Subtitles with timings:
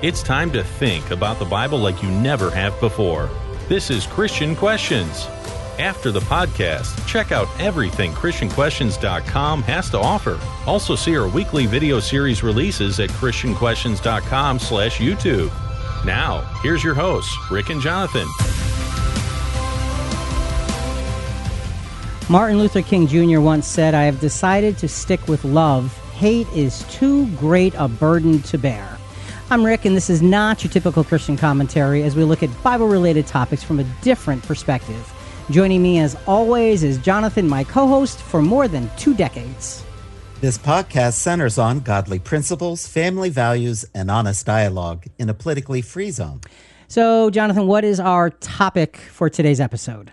[0.00, 3.28] It's time to think about the Bible like you never have before.
[3.66, 5.26] This is Christian Questions.
[5.80, 10.38] After the podcast, check out everything ChristianQuestions.com has to offer.
[10.66, 15.50] Also see our weekly video series releases at ChristianQuestions.com slash YouTube.
[16.04, 18.28] Now, here's your hosts, Rick and Jonathan.
[22.30, 23.40] Martin Luther King Jr.
[23.40, 25.92] once said, I have decided to stick with love.
[26.12, 28.97] Hate is too great a burden to bear.
[29.50, 32.86] I'm Rick, and this is not your typical Christian commentary as we look at Bible
[32.86, 35.10] related topics from a different perspective.
[35.50, 39.82] Joining me, as always, is Jonathan, my co host for more than two decades.
[40.42, 46.10] This podcast centers on godly principles, family values, and honest dialogue in a politically free
[46.10, 46.42] zone.
[46.86, 50.12] So, Jonathan, what is our topic for today's episode?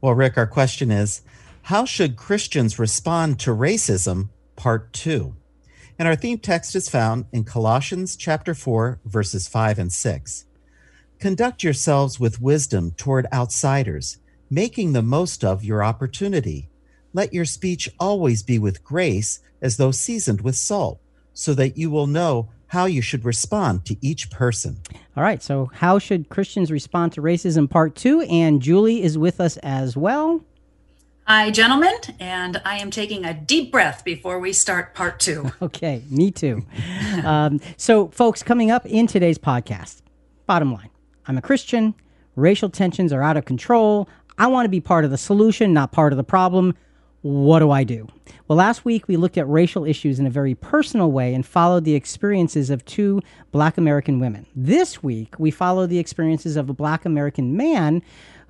[0.00, 1.20] Well, Rick, our question is
[1.64, 4.30] how should Christians respond to racism?
[4.56, 5.34] Part 2.
[5.98, 10.46] And our theme text is found in Colossians chapter 4 verses 5 and 6.
[11.18, 14.18] Conduct yourselves with wisdom toward outsiders,
[14.50, 16.68] making the most of your opportunity.
[17.12, 20.98] Let your speech always be with grace, as though seasoned with salt,
[21.32, 24.78] so that you will know how you should respond to each person.
[25.14, 29.40] All right, so how should Christians respond to racism part 2 and Julie is with
[29.40, 30.42] us as well.
[31.34, 35.50] Hi, gentlemen, and I am taking a deep breath before we start part two.
[35.62, 36.62] okay, me too.
[37.24, 40.02] um, so, folks, coming up in today's podcast,
[40.44, 40.90] bottom line
[41.26, 41.94] I'm a Christian,
[42.36, 44.10] racial tensions are out of control.
[44.36, 46.76] I want to be part of the solution, not part of the problem.
[47.22, 48.08] What do I do?
[48.46, 51.84] Well, last week we looked at racial issues in a very personal way and followed
[51.84, 54.44] the experiences of two black American women.
[54.54, 58.02] This week we follow the experiences of a black American man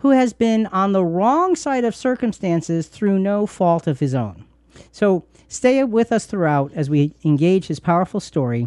[0.02, 4.44] who has been on the wrong side of circumstances through no fault of his own.
[4.90, 8.66] So stay with us throughout as we engage his powerful story,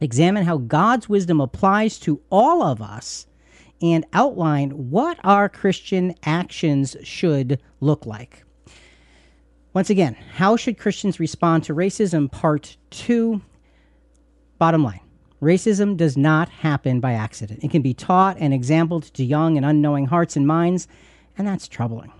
[0.00, 3.26] examine how God's wisdom applies to all of us,
[3.82, 8.44] and outline what our Christian actions should look like.
[9.74, 12.30] Once again, how should Christians respond to racism?
[12.30, 13.42] Part two.
[14.58, 15.00] Bottom line
[15.42, 17.64] Racism does not happen by accident.
[17.64, 20.86] It can be taught and exampled to young and unknowing hearts and minds,
[21.38, 22.12] and that's troubling.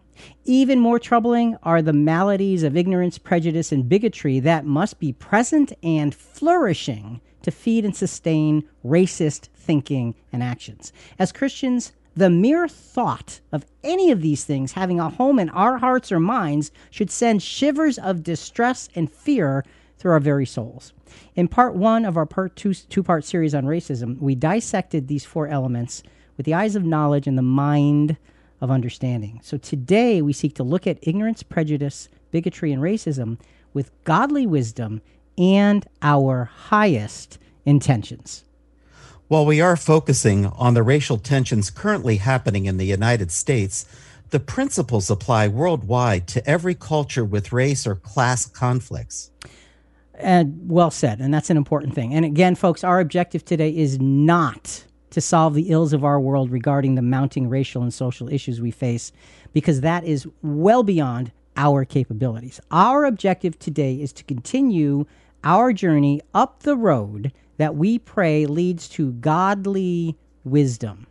[0.44, 5.72] Even more troubling are the maladies of ignorance, prejudice, and bigotry that must be present
[5.82, 10.92] and flourishing to feed and sustain racist thinking and actions.
[11.19, 15.78] As Christians, the mere thought of any of these things having a home in our
[15.78, 19.64] hearts or minds should send shivers of distress and fear
[19.98, 20.92] through our very souls.
[21.34, 25.25] In part one of our part two, two part series on racism, we dissected these
[25.25, 26.03] four elements
[26.37, 28.16] with the eyes of knowledge and the mind
[28.60, 29.41] of understanding.
[29.43, 33.38] So today we seek to look at ignorance, prejudice, bigotry, and racism
[33.72, 35.00] with godly wisdom
[35.38, 38.44] and our highest intentions.
[39.28, 43.87] While we are focusing on the racial tensions currently happening in the United States,
[44.31, 49.31] the principles apply worldwide to every culture with race or class conflicts.
[50.22, 51.20] And well said.
[51.20, 52.14] And that's an important thing.
[52.14, 56.50] And again, folks, our objective today is not to solve the ills of our world
[56.50, 59.12] regarding the mounting racial and social issues we face,
[59.53, 62.60] because that is well beyond our capabilities.
[62.70, 65.06] Our objective today is to continue
[65.42, 71.06] our journey up the road that we pray leads to godly wisdom.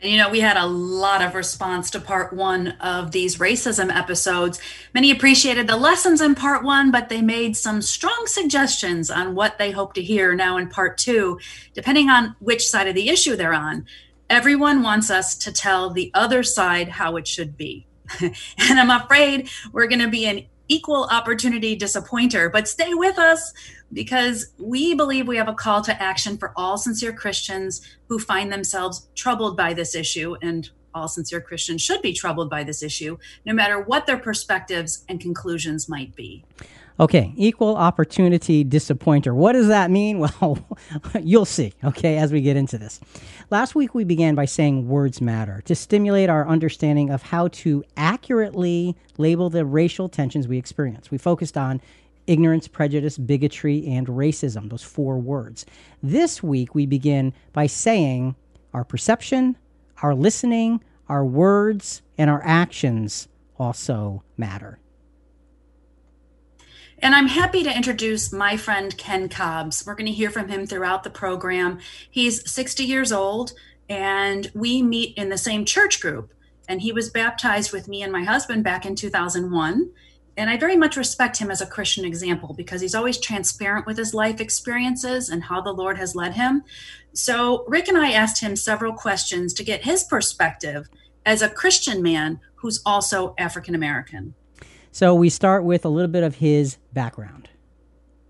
[0.00, 3.94] And you know, we had a lot of response to part one of these racism
[3.94, 4.60] episodes.
[4.94, 9.58] Many appreciated the lessons in part one, but they made some strong suggestions on what
[9.58, 11.40] they hope to hear now in part two,
[11.74, 13.86] depending on which side of the issue they're on.
[14.30, 17.86] Everyone wants us to tell the other side how it should be.
[18.20, 18.32] and
[18.80, 23.52] I'm afraid we're going to be an equal opportunity disappointer, but stay with us
[23.92, 28.52] because we believe we have a call to action for all sincere Christians who find
[28.52, 30.36] themselves troubled by this issue.
[30.42, 35.04] And all sincere Christians should be troubled by this issue, no matter what their perspectives
[35.08, 36.44] and conclusions might be.
[37.00, 39.32] Okay, equal opportunity disappointer.
[39.32, 40.18] What does that mean?
[40.40, 40.58] Well,
[41.20, 43.00] you'll see, okay, as we get into this.
[43.50, 47.82] Last week we began by saying words matter to stimulate our understanding of how to
[47.96, 51.10] accurately label the racial tensions we experience.
[51.10, 51.80] We focused on
[52.26, 55.64] ignorance, prejudice, bigotry, and racism, those four words.
[56.02, 58.36] This week, we begin by saying
[58.74, 59.56] our perception,
[60.02, 63.28] our listening, our words, and our actions
[63.58, 64.78] also matter.
[67.00, 69.86] And I'm happy to introduce my friend Ken Cobbs.
[69.86, 71.78] We're going to hear from him throughout the program.
[72.10, 73.52] He's 60 years old,
[73.88, 76.32] and we meet in the same church group.
[76.68, 79.90] And he was baptized with me and my husband back in 2001
[80.36, 83.96] And I very much respect him as a Christian example because he's always transparent with
[83.96, 86.64] his life experiences and how the Lord has led him.
[87.12, 90.88] So, Rick and I asked him several questions to get his perspective
[91.24, 94.34] as a Christian man who's also African American.
[94.92, 97.50] So, we start with a little bit of his background.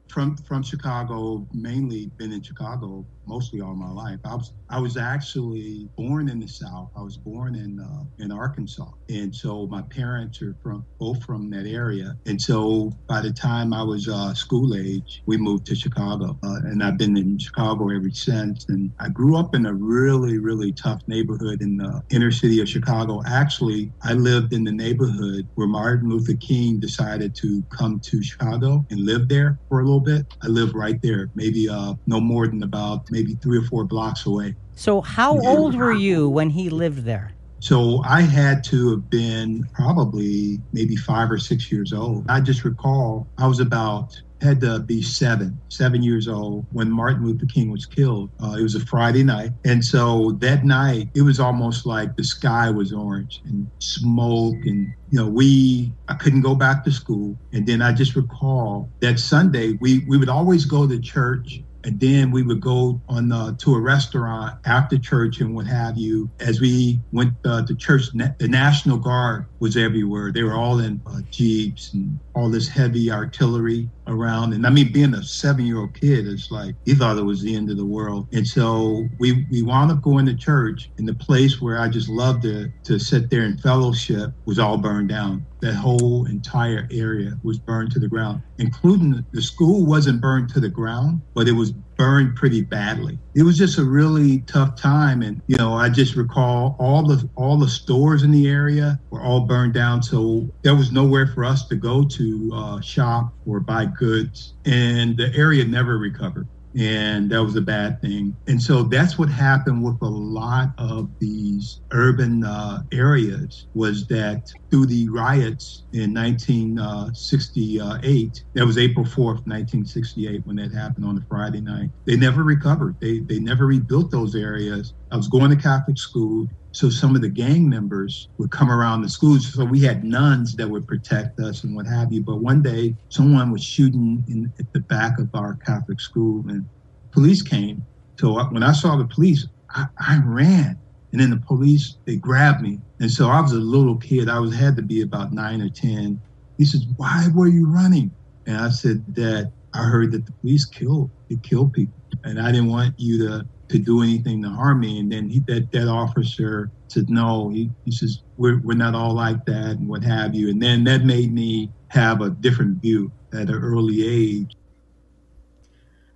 [0.08, 4.18] From from Chicago, mainly been in Chicago mostly all my life.
[4.24, 6.90] I was I was actually born in the South.
[6.96, 11.50] I was born in uh, in Arkansas, and so my parents are from both from
[11.50, 12.14] that area.
[12.26, 16.60] And so by the time I was uh, school age, we moved to Chicago, uh,
[16.64, 18.64] and I've been in Chicago ever since.
[18.68, 22.68] And I grew up in a really really tough neighborhood in the inner city of
[22.68, 23.22] Chicago.
[23.26, 28.84] Actually, I lived in the neighborhood where Martin Luther King decided to come to Chicago
[28.90, 30.26] and live there for a little bit.
[30.42, 34.26] I lived right there, maybe uh, no more than about maybe three or four blocks
[34.26, 34.54] away.
[34.74, 37.32] So, how old were you when he lived there?
[37.60, 42.24] So I had to have been probably maybe five or six years old.
[42.28, 47.26] I just recall I was about had to be seven, seven years old when Martin
[47.26, 48.30] Luther King was killed.
[48.42, 49.50] Uh, it was a Friday night.
[49.64, 54.54] And so that night, it was almost like the sky was orange and smoke.
[54.64, 57.36] And, you know, we, I couldn't go back to school.
[57.52, 61.98] And then I just recall that Sunday, we, we would always go to church and
[62.00, 66.28] then we would go on uh, to a restaurant after church and what have you.
[66.38, 70.30] As we went uh, to church, the National Guard was everywhere.
[70.30, 74.52] They were all in uh, jeeps and all this heavy artillery around.
[74.52, 77.70] And I mean, being a seven-year-old kid, it's like he thought it was the end
[77.70, 78.26] of the world.
[78.32, 82.08] And so we we wound up going to church, and the place where I just
[82.08, 85.46] loved to to sit there and fellowship was all burned down.
[85.60, 90.60] That whole entire area was burned to the ground, including the school wasn't burned to
[90.60, 93.18] the ground, but it was burned pretty badly.
[93.34, 97.28] It was just a really tough time, and you know, I just recall all the
[97.34, 101.44] all the stores in the area were all burned down, so there was nowhere for
[101.44, 107.30] us to go to uh, shop or buy goods, and the area never recovered and
[107.30, 108.36] that was a bad thing.
[108.46, 114.42] And so that's what happened with a lot of these urban uh, areas was that
[114.70, 121.22] through the riots in 1968, that was April 4th, 1968, when that happened on a
[121.28, 122.96] Friday night, they never recovered.
[123.00, 124.94] They, they never rebuilt those areas.
[125.10, 126.46] I was going to Catholic school.
[126.72, 129.52] So some of the gang members would come around the schools.
[129.52, 132.22] So we had nuns that would protect us and what have you.
[132.22, 136.66] But one day, someone was shooting in, at the back of our Catholic school, and
[137.12, 137.86] police came.
[138.20, 140.80] So when I saw the police, I, I ran,
[141.12, 142.80] and then the police they grabbed me.
[143.00, 144.28] And so I was a little kid.
[144.28, 146.20] I was had to be about nine or ten.
[146.58, 148.14] He says, "Why were you running?"
[148.46, 152.52] And I said that I heard that the police killed they killed people, and I
[152.52, 155.00] didn't want you to to do anything to harm me.
[155.00, 157.50] And then he, that that officer said, no.
[157.50, 160.48] He, he says, we're, we're not all like that and what have you.
[160.48, 164.56] And then that made me have a different view at an early age.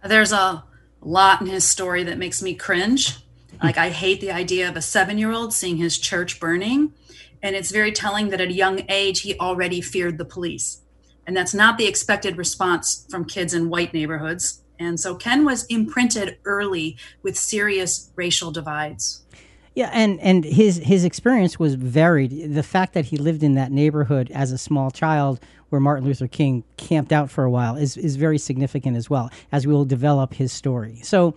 [0.05, 0.65] There's a
[1.01, 3.19] lot in his story that makes me cringe.
[3.63, 6.95] Like, I hate the idea of a seven year old seeing his church burning.
[7.43, 10.81] And it's very telling that at a young age, he already feared the police.
[11.27, 14.62] And that's not the expected response from kids in white neighborhoods.
[14.83, 19.23] And so Ken was imprinted early with serious racial divides.
[19.75, 22.55] Yeah, and and his his experience was varied.
[22.55, 25.41] The fact that he lived in that neighborhood as a small child
[25.71, 29.31] where Martin Luther King camped out for a while is is very significant as well
[29.51, 31.01] as we will develop his story.
[31.03, 31.35] So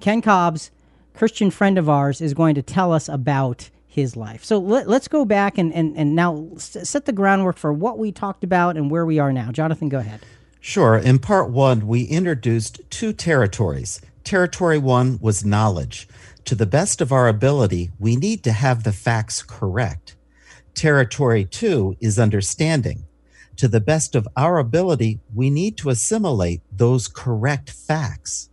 [0.00, 0.70] Ken Cobbs,
[1.14, 4.44] Christian friend of ours, is going to tell us about his life.
[4.44, 8.12] So let, us go back and, and, and now set the groundwork for what we
[8.12, 9.50] talked about and where we are now.
[9.50, 10.20] Jonathan, go ahead.
[10.60, 10.96] Sure.
[10.96, 14.00] In part one, we introduced two territories.
[14.24, 16.06] Territory one was knowledge.
[16.44, 20.16] To the best of our ability, we need to have the facts correct.
[20.74, 23.04] Territory two is understanding.
[23.56, 28.50] To the best of our ability, we need to assimilate those correct facts.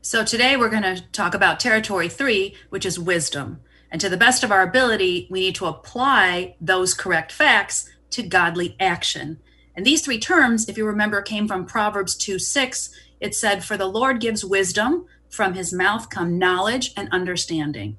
[0.00, 3.60] So today we're going to talk about territory three, which is wisdom.
[3.90, 8.22] And to the best of our ability, we need to apply those correct facts to
[8.22, 9.40] godly action.
[9.76, 12.90] And these three terms, if you remember, came from Proverbs 2 6.
[13.20, 17.98] It said, For the Lord gives wisdom, from his mouth come knowledge and understanding.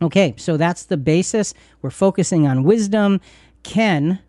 [0.00, 1.54] Okay, so that's the basis.
[1.82, 3.20] We're focusing on wisdom.
[3.62, 4.20] Ken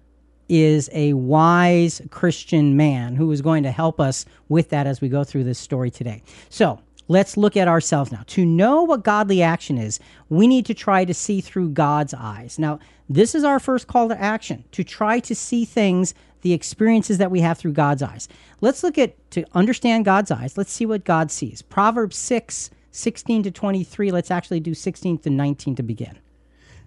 [0.49, 5.09] is a wise Christian man who is going to help us with that as we
[5.09, 6.23] go through this story today.
[6.49, 8.23] So, let's look at ourselves now.
[8.27, 9.99] To know what godly action is,
[10.29, 12.57] we need to try to see through God's eyes.
[12.57, 17.17] Now, this is our first call to action to try to see things the experiences
[17.17, 18.27] that we have through God's eyes.
[18.61, 20.57] Let's look at to understand God's eyes.
[20.57, 21.61] Let's see what God sees.
[21.61, 24.11] Proverbs 6, 16 to 23.
[24.11, 26.17] Let's actually do 16 to 19 to begin.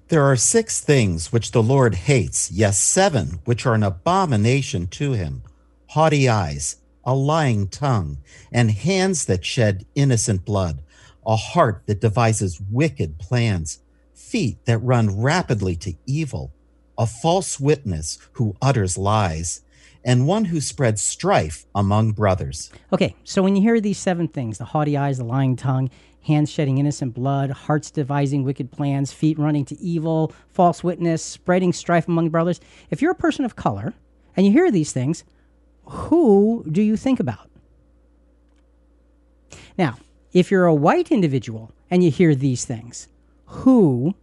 [0.09, 5.13] There are six things which the Lord hates, yes, seven which are an abomination to
[5.13, 5.43] him
[5.91, 8.19] haughty eyes, a lying tongue,
[8.53, 10.83] and hands that shed innocent blood,
[11.27, 13.81] a heart that devises wicked plans,
[14.15, 16.53] feet that run rapidly to evil,
[17.01, 19.63] a false witness who utters lies,
[20.05, 22.71] and one who spreads strife among brothers.
[22.93, 25.89] Okay, so when you hear these seven things the haughty eyes, the lying tongue,
[26.23, 31.73] hands shedding innocent blood, hearts devising wicked plans, feet running to evil, false witness, spreading
[31.73, 33.95] strife among brothers if you're a person of color
[34.37, 35.25] and you hear these things,
[35.87, 37.49] who do you think about?
[39.79, 39.97] Now,
[40.35, 43.09] if you're a white individual and you hear these things,
[43.47, 44.15] who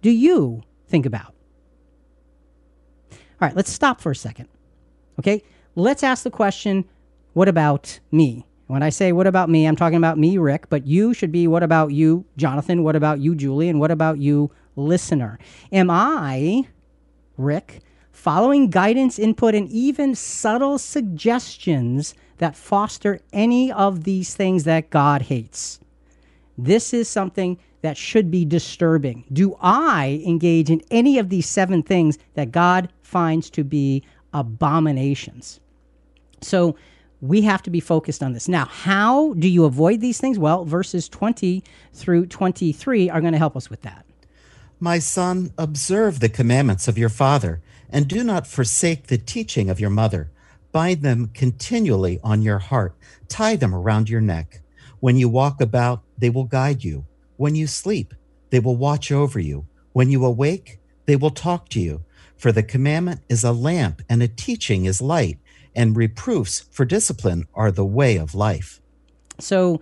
[0.00, 1.34] do you think about?
[3.42, 4.48] All right, let's stop for a second.
[5.18, 5.42] Okay,
[5.74, 6.84] let's ask the question
[7.32, 8.46] what about me?
[8.68, 11.48] When I say what about me, I'm talking about me, Rick, but you should be
[11.48, 12.84] what about you, Jonathan?
[12.84, 13.68] What about you, Julie?
[13.68, 15.40] And what about you, listener?
[15.72, 16.68] Am I,
[17.36, 17.80] Rick,
[18.12, 25.22] following guidance, input, and even subtle suggestions that foster any of these things that God
[25.22, 25.80] hates.
[26.56, 29.24] This is something that should be disturbing.
[29.32, 34.02] Do I engage in any of these seven things that God finds to be
[34.32, 35.60] abominations?
[36.40, 36.76] So
[37.20, 38.48] we have to be focused on this.
[38.48, 40.38] Now, how do you avoid these things?
[40.38, 44.04] Well, verses 20 through 23 are going to help us with that.
[44.80, 49.78] My son, observe the commandments of your father and do not forsake the teaching of
[49.78, 50.30] your mother.
[50.72, 52.96] Bind them continually on your heart,
[53.28, 54.62] tie them around your neck.
[54.98, 57.04] When you walk about, they will guide you.
[57.36, 58.14] When you sleep,
[58.50, 59.66] they will watch over you.
[59.92, 62.02] When you awake, they will talk to you.
[62.42, 65.38] For the commandment is a lamp, and a teaching is light,
[65.76, 68.80] and reproofs for discipline are the way of life.
[69.38, 69.80] So,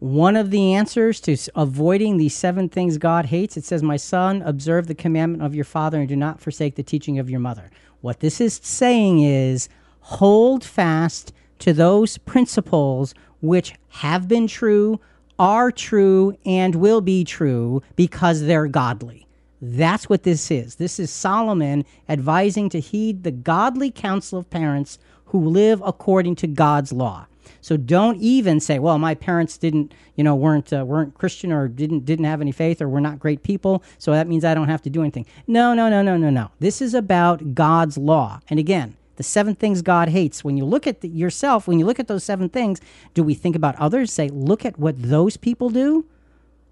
[0.00, 4.42] one of the answers to avoiding these seven things God hates, it says, My son,
[4.42, 7.70] observe the commandment of your father and do not forsake the teaching of your mother.
[8.02, 9.70] What this is saying is
[10.00, 15.00] hold fast to those principles which have been true,
[15.38, 19.23] are true, and will be true because they're godly.
[19.66, 20.74] That's what this is.
[20.74, 26.46] This is Solomon advising to heed the godly counsel of parents who live according to
[26.46, 27.26] God's law.
[27.62, 31.66] So don't even say, "Well, my parents didn't, you know, weren't uh, weren't Christian or
[31.66, 34.68] didn't didn't have any faith or were not great people, so that means I don't
[34.68, 36.50] have to do anything." No, no, no, no, no, no.
[36.60, 38.40] This is about God's law.
[38.50, 40.44] And again, the seven things God hates.
[40.44, 42.82] When you look at the, yourself, when you look at those seven things,
[43.14, 44.12] do we think about others?
[44.12, 46.04] Say, "Look at what those people do,"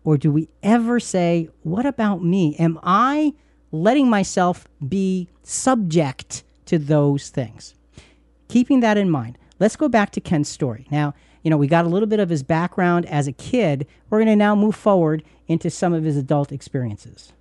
[0.04, 2.56] or do we ever say, "What about me?
[2.59, 3.35] Am I
[3.71, 7.75] letting myself be subject to those things?"
[8.49, 10.88] Keeping that in mind, Let's go back to Ken's story.
[10.90, 13.87] Now, you know, we got a little bit of his background as a kid.
[14.11, 17.32] We're going to now move forward into some of his adult experiences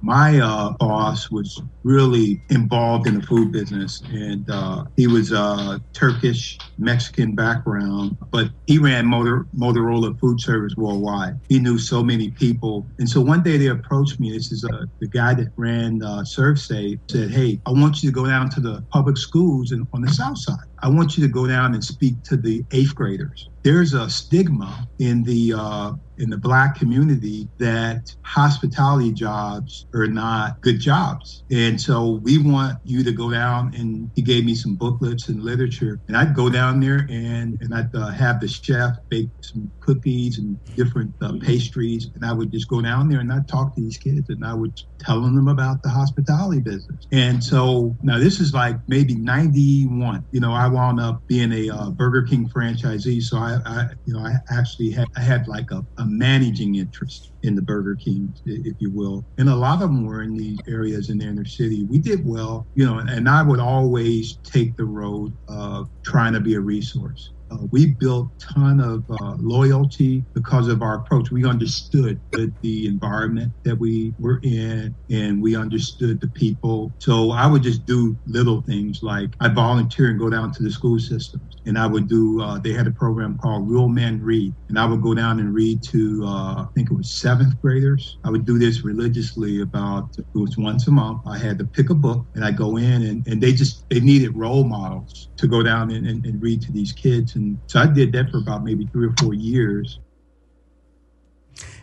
[0.00, 5.80] my uh, boss was really involved in the food business and uh, he was a
[5.92, 11.34] turkish mexican background but he ran Motor, motorola food service worldwide.
[11.48, 12.86] He knew so many people.
[12.98, 16.22] And so one day they approached me this is uh, the guy that ran uh,
[16.22, 20.02] ServSafe said hey i want you to go down to the public schools in, on
[20.02, 20.56] the south side.
[20.82, 24.88] I want you to go down and speak to the eighth graders there's a stigma
[24.98, 31.44] in the uh, in the black community that hospitality jobs are not good jobs.
[31.50, 35.42] And so we want you to go down and he gave me some booklets and
[35.42, 39.70] literature and I'd go down there and, and I'd uh, have the chef bake some
[39.88, 42.08] cookies and different uh, pastries.
[42.14, 44.52] And I would just go down there and I'd talk to these kids and I
[44.52, 47.06] would tell them about the hospitality business.
[47.10, 51.70] And so now this is like maybe 91, you know, I wound up being a
[51.70, 53.22] uh, Burger King franchisee.
[53.22, 57.32] So I, I, you know, I actually had, I had like a, a managing interest
[57.42, 59.24] in the Burger King, if you will.
[59.38, 61.86] And a lot of them were in these areas in the inner city.
[61.88, 66.40] We did well, you know, and I would always take the road of trying to
[66.40, 67.32] be a resource.
[67.50, 71.30] Uh, we built ton of uh, loyalty because of our approach.
[71.30, 76.94] We understood the, the, environment that we were in and we understood the people.
[77.00, 80.70] So I would just do little things like I volunteer and go down to the
[80.70, 84.54] school systems and I would do, uh, they had a program called Real Men Read.
[84.68, 88.18] And I would go down and read to, uh, I think it was seventh graders.
[88.24, 91.22] I would do this religiously about, it was once a month.
[91.26, 94.00] I had to pick a book and I go in and, and they just, they
[94.00, 97.80] needed role models to go down and, and, and read to these kids and so
[97.80, 100.00] I did that for about maybe three or four years.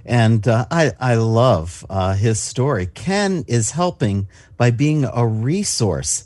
[0.06, 2.86] And uh, I, I love uh, his story.
[2.88, 4.28] Ken is helping
[4.58, 6.26] by being a resource.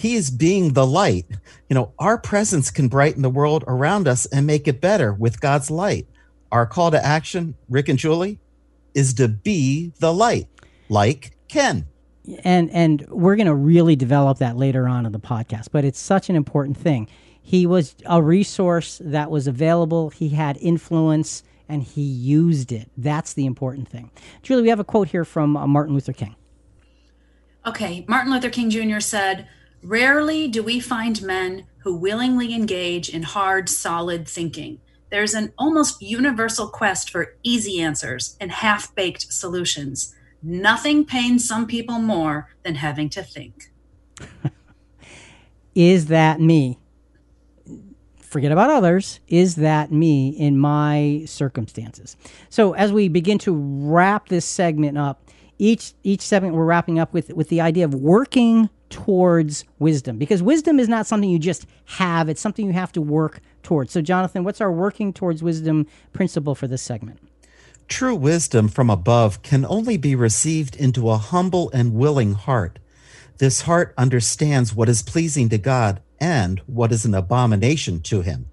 [0.00, 1.26] He is being the light.
[1.68, 5.42] You know, our presence can brighten the world around us and make it better with
[5.42, 6.06] God's light.
[6.50, 8.38] Our call to action, Rick and Julie,
[8.94, 10.48] is to be the light.
[10.88, 11.86] like Ken.
[12.44, 16.00] And and we're going to really develop that later on in the podcast, but it's
[16.00, 17.06] such an important thing.
[17.42, 22.90] He was a resource that was available, he had influence and he used it.
[22.96, 24.10] That's the important thing.
[24.42, 26.36] Julie, we have a quote here from uh, Martin Luther King.
[27.66, 29.00] Okay, Martin Luther King Jr.
[29.00, 29.46] said,
[29.82, 34.80] Rarely do we find men who willingly engage in hard, solid thinking.
[35.10, 40.14] There's an almost universal quest for easy answers and half baked solutions.
[40.42, 43.72] Nothing pains some people more than having to think.
[45.74, 46.78] Is that me?
[48.30, 49.18] forget about others.
[49.26, 52.16] Is that me in my circumstances?
[52.48, 57.12] So as we begin to wrap this segment up, each each segment we're wrapping up
[57.12, 61.66] with with the idea of working towards wisdom because wisdom is not something you just
[61.84, 65.86] have it's something you have to work towards so jonathan what's our working towards wisdom
[66.12, 67.18] principle for this segment
[67.88, 72.78] true wisdom from above can only be received into a humble and willing heart
[73.38, 78.46] this heart understands what is pleasing to god and what is an abomination to him.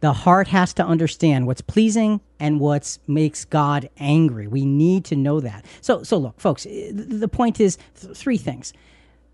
[0.00, 4.48] The heart has to understand what's pleasing and what makes God angry.
[4.48, 5.64] We need to know that.
[5.80, 6.64] So, so look, folks.
[6.64, 8.72] The point is th- three things.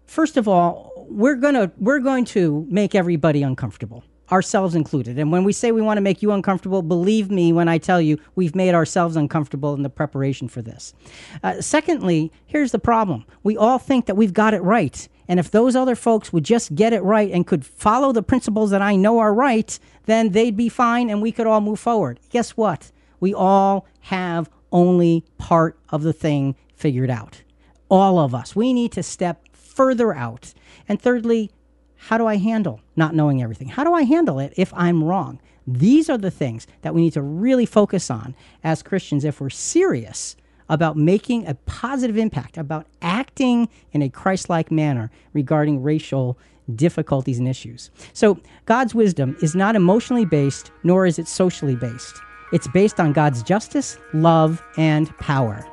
[0.09, 5.19] First of all, we're gonna we're going to make everybody uncomfortable ourselves included.
[5.19, 8.01] And when we say we want to make you uncomfortable, believe me when I tell
[8.01, 10.95] you we've made ourselves uncomfortable in the preparation for this.
[11.43, 15.09] Uh, secondly, here's the problem we all think that we've got it right.
[15.29, 18.71] And if those other folks would just get it right and could follow the principles
[18.71, 22.19] that I know are right, then they'd be fine and we could all move forward.
[22.31, 22.91] Guess what?
[23.21, 27.43] We all have only part of the thing figured out.
[27.91, 28.57] All of us.
[28.57, 30.53] We need to step further out.
[30.89, 31.53] And thirdly,
[31.95, 33.69] how do I handle not knowing everything?
[33.69, 35.41] How do I handle it if I'm wrong?
[35.69, 39.51] These are the things that we need to really focus on as Christians if we're
[39.51, 40.35] serious
[40.69, 46.37] about making a positive impact, about acting in a Christ like manner regarding racial
[46.75, 47.93] difficulties and issues.
[48.13, 52.17] So, God's wisdom is not emotionally based, nor is it socially based.
[52.53, 55.65] It's based on God's justice, love, and power.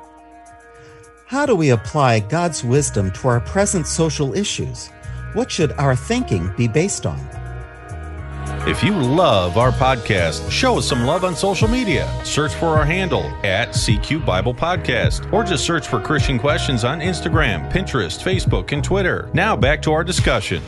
[1.26, 4.90] How do we apply God's wisdom to our present social issues?
[5.32, 7.18] What should our thinking be based on?
[8.68, 12.08] If you love our podcast, show us some love on social media.
[12.24, 17.00] Search for our handle at CQ Bible Podcast or just search for Christian Questions on
[17.00, 19.28] Instagram, Pinterest, Facebook, and Twitter.
[19.34, 20.62] Now back to our discussion.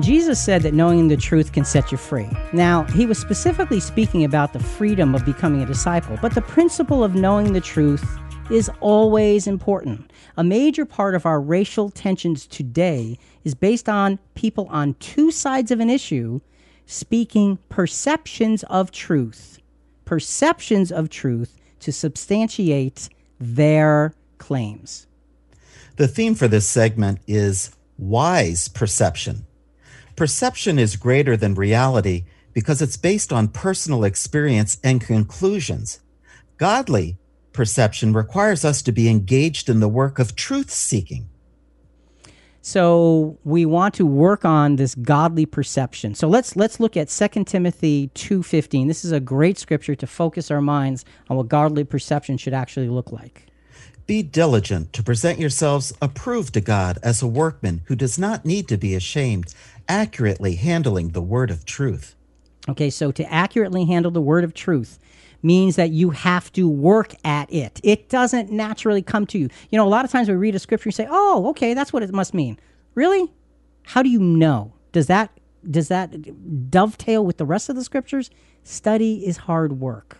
[0.00, 2.28] Jesus said that knowing the truth can set you free.
[2.52, 7.02] Now, he was specifically speaking about the freedom of becoming a disciple, but the principle
[7.02, 8.04] of knowing the truth
[8.48, 10.12] is always important.
[10.36, 15.72] A major part of our racial tensions today is based on people on two sides
[15.72, 16.40] of an issue
[16.86, 19.58] speaking perceptions of truth,
[20.04, 23.08] perceptions of truth to substantiate
[23.40, 25.06] their claims.
[25.96, 29.44] The theme for this segment is wise perception.
[30.18, 36.00] Perception is greater than reality because it's based on personal experience and conclusions.
[36.56, 37.18] Godly
[37.52, 41.28] perception requires us to be engaged in the work of truth seeking.
[42.62, 46.16] So we want to work on this godly perception.
[46.16, 48.88] So let's let's look at 2 Timothy 2:15.
[48.88, 52.88] This is a great scripture to focus our minds on what godly perception should actually
[52.88, 53.46] look like.
[54.08, 58.66] Be diligent to present yourselves approved to God as a workman who does not need
[58.68, 59.54] to be ashamed,
[59.88, 62.14] accurately handling the word of truth.
[62.68, 64.98] Okay, so to accurately handle the word of truth
[65.42, 67.80] means that you have to work at it.
[67.82, 69.48] It doesn't naturally come to you.
[69.70, 71.92] You know, a lot of times we read a scripture and say, "Oh, okay, that's
[71.92, 72.58] what it must mean."
[72.94, 73.32] Really?
[73.84, 74.74] How do you know?
[74.92, 75.30] Does that
[75.68, 78.30] does that dovetail with the rest of the scriptures?
[78.62, 80.18] Study is hard work.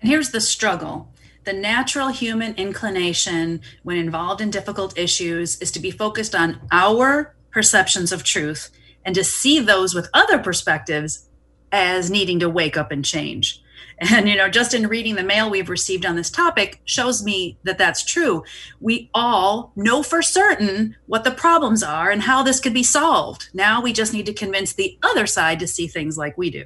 [0.00, 1.12] And here's the struggle.
[1.44, 7.34] The natural human inclination when involved in difficult issues is to be focused on our
[7.58, 8.70] perceptions of truth
[9.04, 11.26] and to see those with other perspectives
[11.72, 13.60] as needing to wake up and change.
[13.98, 17.58] And, you know, just in reading the mail we've received on this topic shows me
[17.64, 18.44] that that's true.
[18.78, 23.48] We all know for certain what the problems are and how this could be solved.
[23.52, 26.64] Now we just need to convince the other side to see things like we do.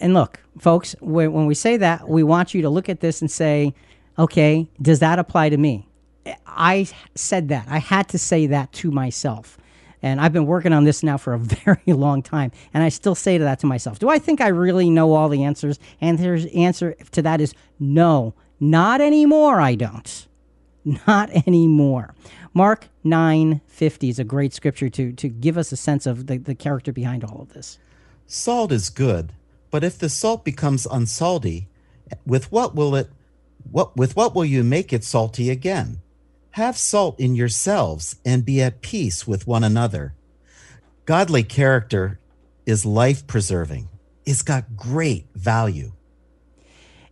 [0.00, 3.30] And look, folks, when we say that, we want you to look at this and
[3.30, 3.72] say,
[4.18, 5.86] okay, does that apply to me?
[6.44, 7.66] I said that.
[7.68, 9.58] I had to say that to myself.
[10.02, 12.52] And I've been working on this now for a very long time.
[12.74, 13.98] And I still say to that to myself.
[13.98, 15.78] Do I think I really know all the answers?
[16.00, 19.60] And the answer to that is no, not anymore.
[19.60, 20.26] I don't.
[20.84, 22.14] Not anymore.
[22.54, 26.54] Mark 9:50 is a great scripture to, to give us a sense of the, the
[26.54, 27.78] character behind all of this.
[28.26, 29.32] Salt is good,
[29.70, 31.66] but if the salt becomes unsalty,
[32.24, 33.10] with what will it
[33.70, 36.00] what with what will you make it salty again?
[36.56, 40.14] Have salt in yourselves and be at peace with one another.
[41.04, 42.18] Godly character
[42.64, 43.90] is life preserving.
[44.24, 45.92] It's got great value.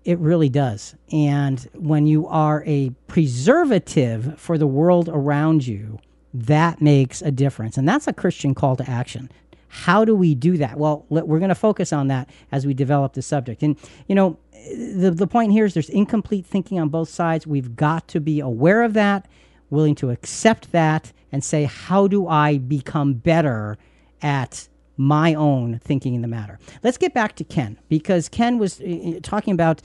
[0.03, 0.95] It really does.
[1.13, 5.99] And when you are a preservative for the world around you,
[6.33, 7.77] that makes a difference.
[7.77, 9.31] And that's a Christian call to action.
[9.69, 10.79] How do we do that?
[10.79, 13.63] Well, we're going to focus on that as we develop the subject.
[13.63, 13.77] And,
[14.09, 14.39] you know,
[14.73, 17.47] the, the point here is there's incomplete thinking on both sides.
[17.47, 19.29] We've got to be aware of that,
[19.71, 23.77] willing to accept that, and say, how do I become better
[24.23, 26.59] at my own thinking in the matter?
[26.83, 29.83] Let's get back to Ken because Ken was uh, talking about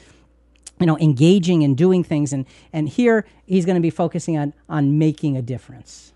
[0.80, 4.54] you know engaging and doing things and and here he's going to be focusing on
[4.70, 6.14] on making a difference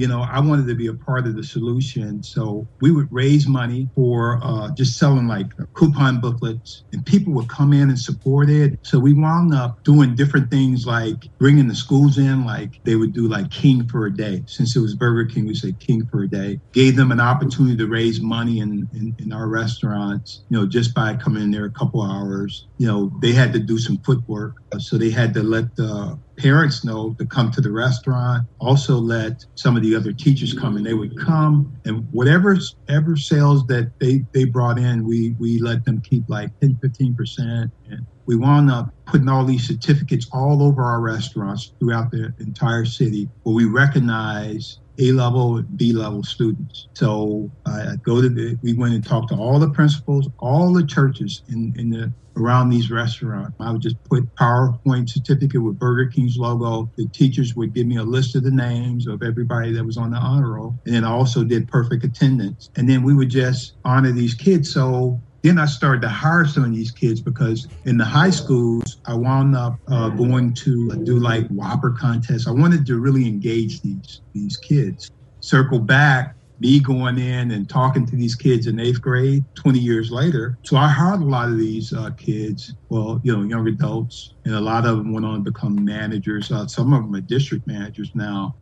[0.00, 2.22] you know, I wanted to be a part of the solution.
[2.22, 7.50] So we would raise money for uh, just selling like coupon booklets, and people would
[7.50, 8.78] come in and support it.
[8.82, 13.12] So we wound up doing different things like bringing the schools in, like they would
[13.12, 14.42] do like King for a day.
[14.46, 16.60] Since it was Burger King, we said King for a day.
[16.72, 20.94] Gave them an opportunity to raise money in, in, in our restaurants, you know, just
[20.94, 22.66] by coming in there a couple hours.
[22.78, 24.54] You know, they had to do some footwork.
[24.78, 28.46] So they had to let the parents know to come to the restaurant.
[28.60, 32.56] Also, let some of the other teachers come, and they would come, and whatever
[32.88, 37.14] ever sales that they they brought in, we we let them keep like 10, 15
[37.14, 42.32] percent, and we wound up putting all these certificates all over our restaurants throughout the
[42.38, 46.88] entire city, where we recognize a level, B level students.
[46.94, 50.86] So I go to the, we went and talked to all the principals, all the
[50.86, 53.54] churches in, in the around these restaurants.
[53.60, 56.90] I would just put PowerPoint certificate with Burger King's logo.
[56.96, 60.10] The teachers would give me a list of the names of everybody that was on
[60.10, 60.74] the honor roll.
[60.86, 62.70] And then I also did perfect attendance.
[62.76, 64.72] And then we would just honor these kids.
[64.72, 68.98] So then I started to hire some of these kids because in the high schools,
[69.06, 72.46] I wound up uh, going to do like Whopper contests.
[72.46, 75.10] I wanted to really engage these these kids.
[75.42, 80.12] Circle back, me going in and talking to these kids in eighth grade 20 years
[80.12, 80.58] later.
[80.62, 84.54] So I hired a lot of these uh, kids, well, you know, young adults, and
[84.54, 86.52] a lot of them went on to become managers.
[86.52, 88.54] Uh, some of them are district managers now.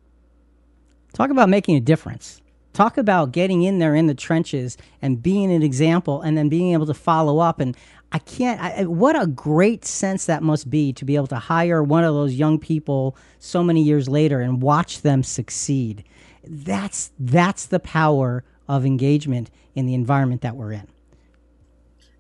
[1.13, 2.41] Talk about making a difference.
[2.73, 6.73] Talk about getting in there in the trenches and being an example and then being
[6.75, 7.59] able to follow up.
[7.59, 7.77] And
[8.13, 11.83] I can't, I, what a great sense that must be to be able to hire
[11.83, 16.05] one of those young people so many years later and watch them succeed.
[16.51, 20.89] That's, that's the power of engagement in the environment that we're in.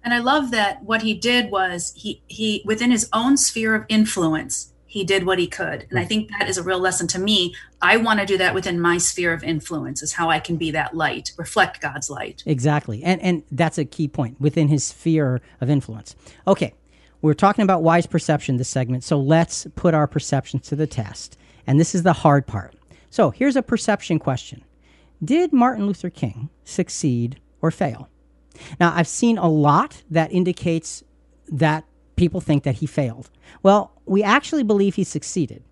[0.04, 3.84] And I love that what he did was he, he within his own sphere of
[3.88, 5.86] influence, he did what he could.
[5.90, 7.54] And I think that is a real lesson to me.
[7.82, 10.70] I want to do that within my sphere of influence is how I can be
[10.70, 12.42] that light, reflect God's light.
[12.46, 13.04] Exactly.
[13.04, 16.16] And and that's a key point within his sphere of influence.
[16.46, 16.72] Okay.
[17.20, 19.04] We're talking about wise perception this segment.
[19.04, 21.36] So let's put our perceptions to the test.
[21.66, 22.74] And this is the hard part.
[23.10, 24.64] So, here's a perception question.
[25.24, 28.08] Did Martin Luther King succeed or fail?
[28.78, 31.02] Now, I've seen a lot that indicates
[31.48, 31.84] that
[32.16, 33.30] people think that he failed.
[33.62, 35.62] Well, we actually believe he succeeded,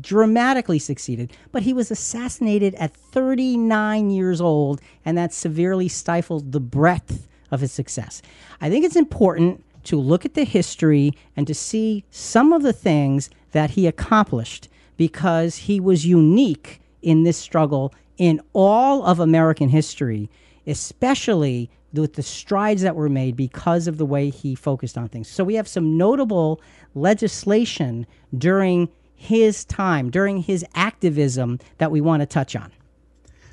[0.00, 6.60] dramatically succeeded, but he was assassinated at 39 years old, and that severely stifled the
[6.60, 8.22] breadth of his success.
[8.60, 12.72] I think it's important to look at the history and to see some of the
[12.72, 19.68] things that he accomplished because he was unique in this struggle in all of American
[19.68, 20.30] history,
[20.66, 25.28] especially with the strides that were made because of the way he focused on things.
[25.28, 26.60] So we have some notable
[26.94, 32.72] legislation during his time, during his activism that we want to touch on.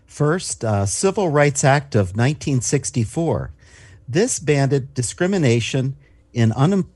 [0.05, 3.51] First, uh, Civil Rights Act of 1964.
[4.07, 5.95] This banned discrimination
[6.33, 6.87] in, unem-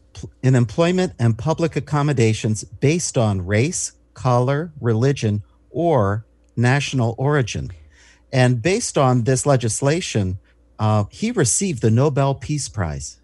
[0.43, 7.71] in employment and public accommodations based on race, color, religion, or national origin.
[8.31, 10.39] And based on this legislation,
[10.79, 13.19] uh, he received the Nobel Peace Prize.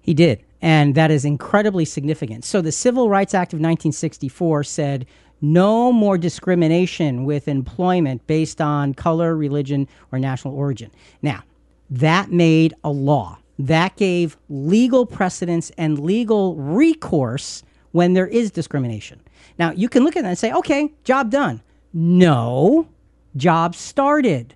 [0.00, 0.42] He did.
[0.62, 2.44] And that is incredibly significant.
[2.44, 5.06] So the Civil Rights Act of 1964 said
[5.40, 10.90] no more discrimination with employment based on color, religion, or national origin.
[11.22, 11.42] Now,
[11.88, 13.38] that made a law.
[13.58, 19.20] That gave legal precedence and legal recourse when there is discrimination.
[19.58, 21.62] Now, you can look at that and say, okay, job done.
[21.92, 22.88] No,
[23.36, 24.54] job started.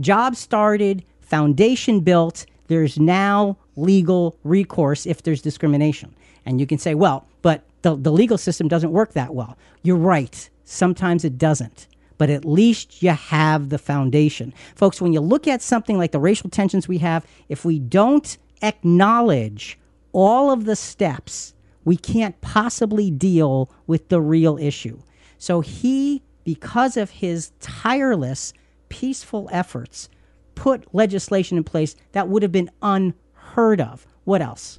[0.00, 6.14] Job started foundation built, there's now legal recourse if there's discrimination.
[6.44, 9.56] And you can say, well, but the, the legal system doesn't work that well.
[9.82, 10.50] You're right.
[10.64, 11.86] Sometimes it doesn't.
[12.18, 14.52] but at least you have the foundation.
[14.74, 18.38] Folks, when you look at something like the racial tensions we have, if we don't
[18.62, 19.78] acknowledge
[20.12, 24.98] all of the steps, we can't possibly deal with the real issue.
[25.38, 28.52] So he, because of his tireless,
[28.88, 30.08] peaceful efforts,
[30.54, 34.06] put legislation in place that would have been unheard of.
[34.22, 34.78] What else?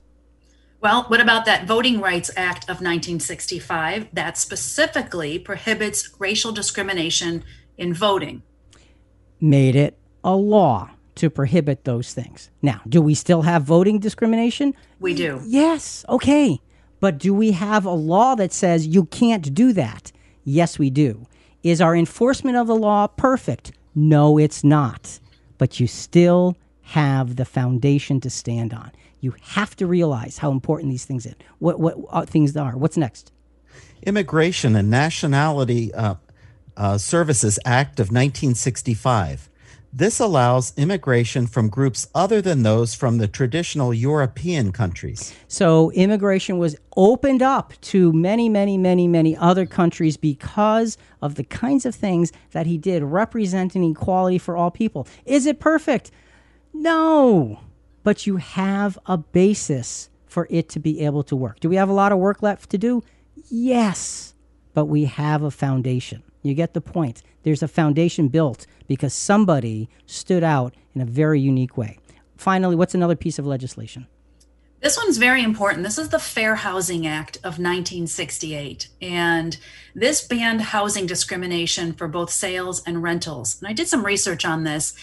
[0.79, 7.43] Well, what about that Voting Rights Act of 1965 that specifically prohibits racial discrimination
[7.77, 8.43] in voting?
[9.41, 12.49] Made it a law to prohibit those things.
[12.61, 14.73] Now, do we still have voting discrimination?
[15.01, 15.41] We do.
[15.45, 16.05] Yes.
[16.07, 16.61] Okay.
[17.01, 20.13] But do we have a law that says you can't do that?
[20.45, 21.27] Yes, we do.
[21.67, 23.73] Is our enforcement of the law perfect?
[23.93, 25.19] No, it's not.
[25.57, 28.93] But you still have the foundation to stand on.
[29.19, 31.33] You have to realize how important these things are.
[31.59, 32.77] What what uh, things are.
[32.77, 33.33] What's next?
[34.01, 36.15] Immigration and Nationality uh,
[36.77, 39.49] uh, Services Act of 1965.
[39.97, 45.33] This allows immigration from groups other than those from the traditional European countries.
[45.47, 51.43] So, immigration was opened up to many, many, many, many other countries because of the
[51.43, 55.07] kinds of things that he did, representing equality for all people.
[55.25, 56.11] Is it perfect?
[56.73, 57.59] No
[58.07, 61.59] but you have a basis for it to be able to work.
[61.59, 63.03] Do we have a lot of work left to do?
[63.49, 64.33] Yes,
[64.73, 66.23] but we have a foundation.
[66.47, 67.21] You get the point.
[67.43, 71.99] There's a foundation built because somebody stood out in a very unique way.
[72.37, 74.07] Finally, what's another piece of legislation?
[74.81, 75.83] This one's very important.
[75.83, 78.89] This is the Fair Housing Act of 1968.
[79.01, 79.57] And
[79.95, 83.57] this banned housing discrimination for both sales and rentals.
[83.59, 84.95] And I did some research on this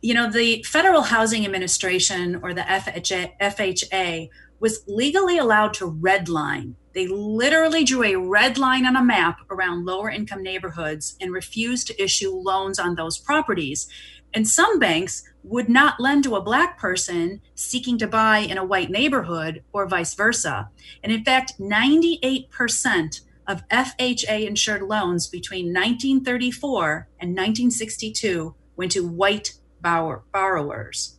[0.00, 6.74] you know, the Federal Housing Administration or the FHA, FHA was legally allowed to redline.
[6.94, 11.86] They literally drew a red line on a map around lower income neighborhoods and refused
[11.86, 13.88] to issue loans on those properties.
[14.34, 18.64] And some banks would not lend to a black person seeking to buy in a
[18.64, 20.70] white neighborhood or vice versa.
[21.02, 29.54] And in fact, 98% of FHA insured loans between 1934 and 1962 went to white
[29.80, 31.17] borrower, borrowers.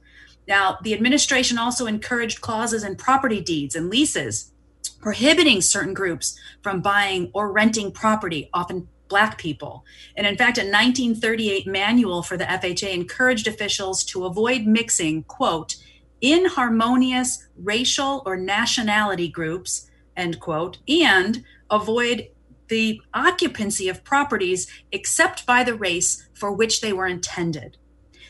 [0.50, 4.52] Now, the administration also encouraged clauses in property deeds and leases
[5.00, 9.86] prohibiting certain groups from buying or renting property, often black people.
[10.18, 15.76] And in fact, a 1938 manual for the FHA encouraged officials to avoid mixing, quote,
[16.20, 22.28] inharmonious racial or nationality groups, end quote, and avoid
[22.68, 27.78] the occupancy of properties except by the race for which they were intended.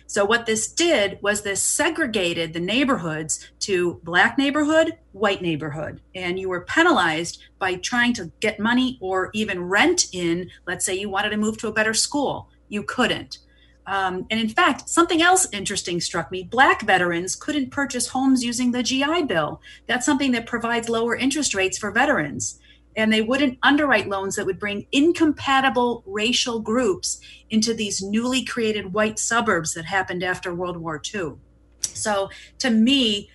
[0.09, 6.39] So what this did was this segregated the neighborhoods to black neighborhood, white neighborhood, and
[6.39, 10.49] you were penalized by trying to get money or even rent in.
[10.65, 13.37] Let's say you wanted to move to a better school, you couldn't.
[13.85, 16.41] Um, and in fact, something else interesting struck me.
[16.41, 19.61] Black veterans couldn't purchase homes using the GI Bill.
[19.85, 22.59] That's something that provides lower interest rates for veterans
[22.99, 28.93] and they wouldn't underwrite loans that would bring incompatible racial groups into these newly created
[28.93, 31.33] white suburbs that happened after World War II.
[31.81, 33.29] So to me,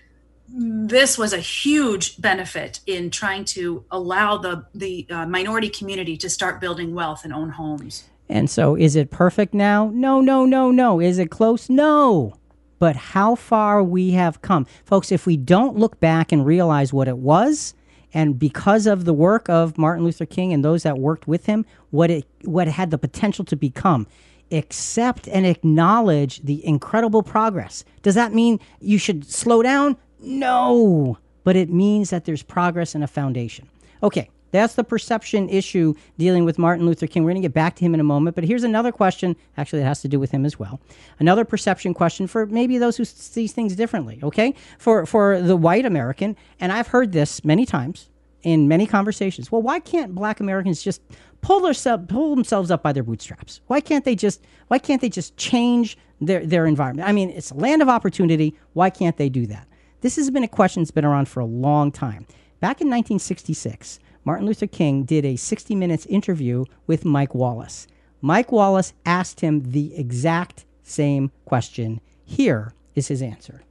[0.47, 6.29] this was a huge benefit in trying to allow the the uh, minority community to
[6.29, 8.05] start building wealth and own homes.
[8.29, 9.91] And so, is it perfect now?
[9.93, 11.01] No, no, no, no.
[11.01, 11.69] Is it close?
[11.69, 12.35] No.
[12.79, 15.11] But how far we have come, folks.
[15.11, 17.75] If we don't look back and realize what it was,
[18.15, 21.67] and because of the work of Martin Luther King and those that worked with him,
[21.91, 24.07] what it what it had the potential to become.
[24.53, 27.85] Accept and acknowledge the incredible progress.
[28.03, 29.97] Does that mean you should slow down?
[30.21, 33.69] No, but it means that there's progress and a foundation.
[34.03, 37.25] Okay, that's the perception issue dealing with Martin Luther King.
[37.25, 39.35] We're going to get back to him in a moment, but here's another question.
[39.57, 40.81] Actually, it has to do with him as well.
[41.19, 44.21] Another perception question for maybe those who see things differently.
[44.23, 48.11] Okay, for for the white American, and I've heard this many times
[48.45, 49.51] in many conversations.
[49.51, 51.03] Well, why can't Black Americans just
[51.41, 53.61] pull themselves pull themselves up by their bootstraps?
[53.67, 57.09] Why can't they just why can't they just change their their environment?
[57.09, 58.55] I mean, it's a land of opportunity.
[58.75, 59.67] Why can't they do that?
[60.01, 62.27] This has been a question that's been around for a long time.
[62.61, 67.87] Back in 1966, Martin Luther King did a 60 minutes interview with Mike Wallace.
[68.21, 72.01] Mike Wallace asked him the exact same question.
[72.25, 73.63] Here is his answer.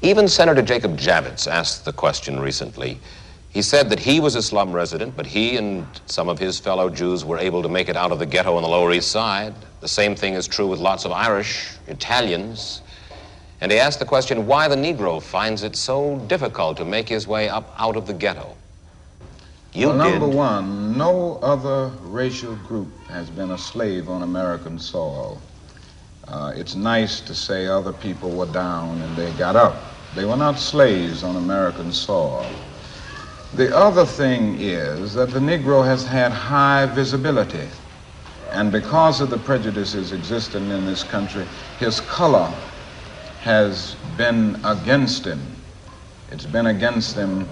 [0.00, 2.98] Even Senator Jacob Javits asked the question recently
[3.52, 6.88] he said that he was a slum resident, but he and some of his fellow
[6.88, 9.52] Jews were able to make it out of the ghetto on the Lower East Side.
[9.80, 12.80] The same thing is true with lots of Irish, Italians.
[13.60, 17.28] And he asked the question why the Negro finds it so difficult to make his
[17.28, 18.56] way up out of the ghetto.
[19.74, 25.40] You well, number one, no other racial group has been a slave on American soil.
[26.28, 29.76] Uh, it's nice to say other people were down and they got up.
[30.14, 32.46] They were not slaves on American soil.
[33.54, 37.66] The other thing is that the Negro has had high visibility.
[38.50, 41.46] And because of the prejudices existing in this country,
[41.78, 42.52] his color
[43.40, 45.40] has been against him.
[46.30, 47.48] It's been against him,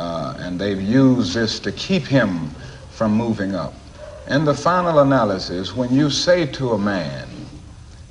[0.00, 2.48] uh, and they've used this to keep him
[2.90, 3.74] from moving up.
[4.28, 7.28] In the final analysis, when you say to a man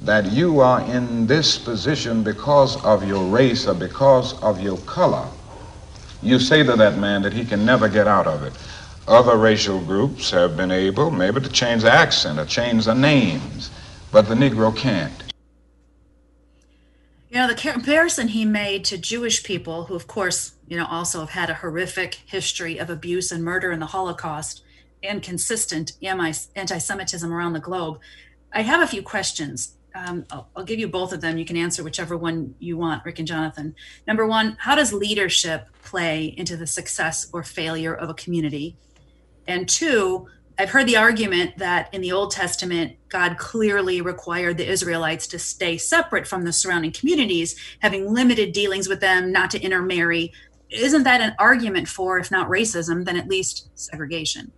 [0.04, 5.28] that you are in this position because of your race or because of your color,
[6.22, 8.54] you say to that man that he can never get out of it.
[9.08, 13.72] Other racial groups have been able maybe to change the accent or change the names,
[14.12, 15.19] but the Negro can't.
[17.30, 21.20] You know, the comparison he made to Jewish people, who, of course, you know, also
[21.20, 24.64] have had a horrific history of abuse and murder in the Holocaust
[25.04, 28.00] and consistent anti Semitism around the globe.
[28.52, 29.76] I have a few questions.
[29.94, 31.38] Um, I'll, I'll, give you both of them.
[31.38, 33.76] You can answer whichever one you want, Rick and Jonathan.
[34.08, 38.76] Number one, how does leadership play into the success or failure of a community?
[39.48, 40.28] And two,
[40.60, 45.40] I've heard the argument that in the Old Testament, God clearly required the Israelites to
[45.40, 50.34] stay separate from the surrounding communities, having limited dealings with them, not to intermarry.
[50.70, 54.52] Isn't that an argument for, if not racism, then at least segregation?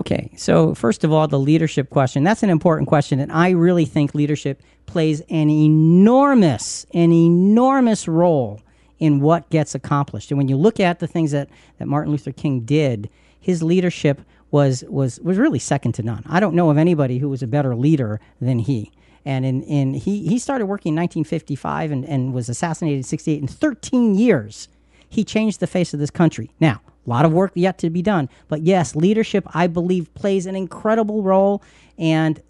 [0.00, 2.22] Okay, so first of all, the leadership question.
[2.22, 3.18] That's an important question.
[3.18, 8.60] And I really think leadership plays an enormous, an enormous role
[9.00, 10.30] in what gets accomplished.
[10.30, 13.10] And when you look at the things that, that Martin Luther King did,
[13.40, 16.22] his leadership was was was really second to none.
[16.26, 18.92] I don't know of anybody who was a better leader than he.
[19.24, 23.42] And in, in he he started working in 1955 and, and was assassinated in 68.
[23.42, 24.68] In 13 years,
[25.08, 26.50] he changed the face of this country.
[26.60, 30.46] Now, a lot of work yet to be done, but yes, leadership I believe plays
[30.46, 31.62] an incredible role.
[31.98, 32.40] And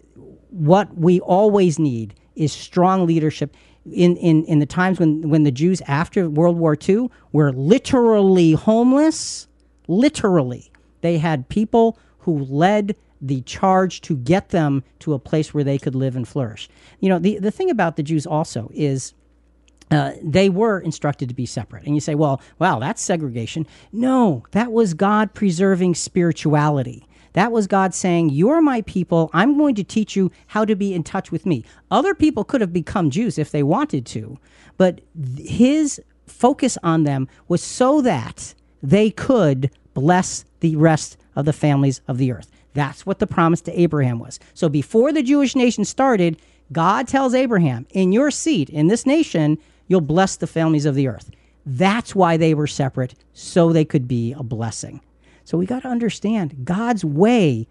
[0.49, 3.55] what we always need is strong leadership.
[3.91, 8.51] In, in, in the times when, when the Jews after World War II were literally
[8.51, 9.47] homeless,
[9.87, 10.70] literally
[11.01, 15.77] they had people who led the charge to get them to a place where they
[15.77, 16.67] could live and flourish.
[16.99, 19.13] You know, the, the thing about the Jews also is
[19.91, 21.85] uh, they were instructed to be separate.
[21.85, 23.67] And you say, well, wow, that's segregation.
[23.91, 27.07] No, that was God preserving spirituality.
[27.33, 29.29] That was God saying, You're my people.
[29.33, 31.63] I'm going to teach you how to be in touch with me.
[31.89, 34.37] Other people could have become Jews if they wanted to,
[34.77, 35.01] but
[35.37, 42.01] his focus on them was so that they could bless the rest of the families
[42.07, 42.51] of the earth.
[42.73, 44.39] That's what the promise to Abraham was.
[44.53, 46.37] So before the Jewish nation started,
[46.71, 51.07] God tells Abraham, in your seat, in this nation, you'll bless the families of the
[51.07, 51.31] earth.
[51.65, 55.01] That's why they were separate, so they could be a blessing.
[55.43, 57.67] So we got to understand God's way,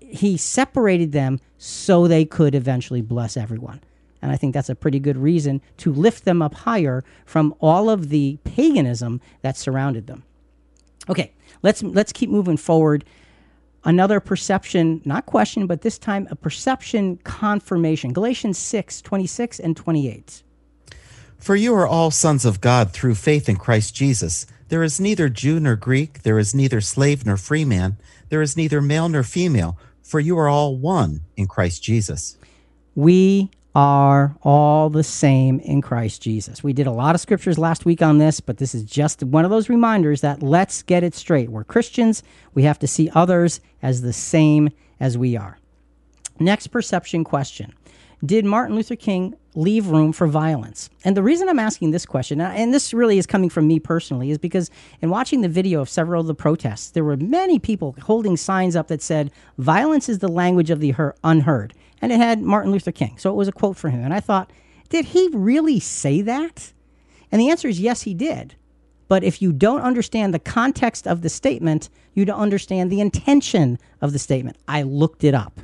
[0.00, 3.80] He separated them so they could eventually bless everyone.
[4.20, 7.90] And I think that's a pretty good reason to lift them up higher from all
[7.90, 10.24] of the paganism that surrounded them.
[11.08, 13.04] Okay, let's let's keep moving forward.
[13.84, 18.12] Another perception, not question, but this time a perception confirmation.
[18.12, 20.42] Galatians 6, 26 and 28.
[21.36, 24.46] For you are all sons of God through faith in Christ Jesus.
[24.68, 27.96] There is neither Jew nor Greek, there is neither slave nor free man,
[28.28, 32.38] there is neither male nor female, for you are all one in Christ Jesus.
[32.94, 36.62] We are all the same in Christ Jesus.
[36.62, 39.44] We did a lot of scriptures last week on this, but this is just one
[39.44, 41.48] of those reminders that let's get it straight.
[41.48, 42.22] We're Christians,
[42.54, 45.58] we have to see others as the same as we are.
[46.38, 47.72] Next perception question
[48.24, 50.90] Did Martin Luther King leave room for violence?
[51.02, 54.30] And the reason I'm asking this question, and this really is coming from me personally,
[54.30, 57.96] is because in watching the video of several of the protests, there were many people
[58.02, 62.42] holding signs up that said, Violence is the language of the unheard and it had
[62.42, 63.16] Martin Luther King.
[63.16, 64.04] So it was a quote from him.
[64.04, 64.52] And I thought,
[64.90, 66.72] did he really say that?
[67.30, 68.56] And the answer is yes, he did.
[69.08, 73.78] But if you don't understand the context of the statement, you don't understand the intention
[74.00, 74.56] of the statement.
[74.66, 75.60] I looked it up.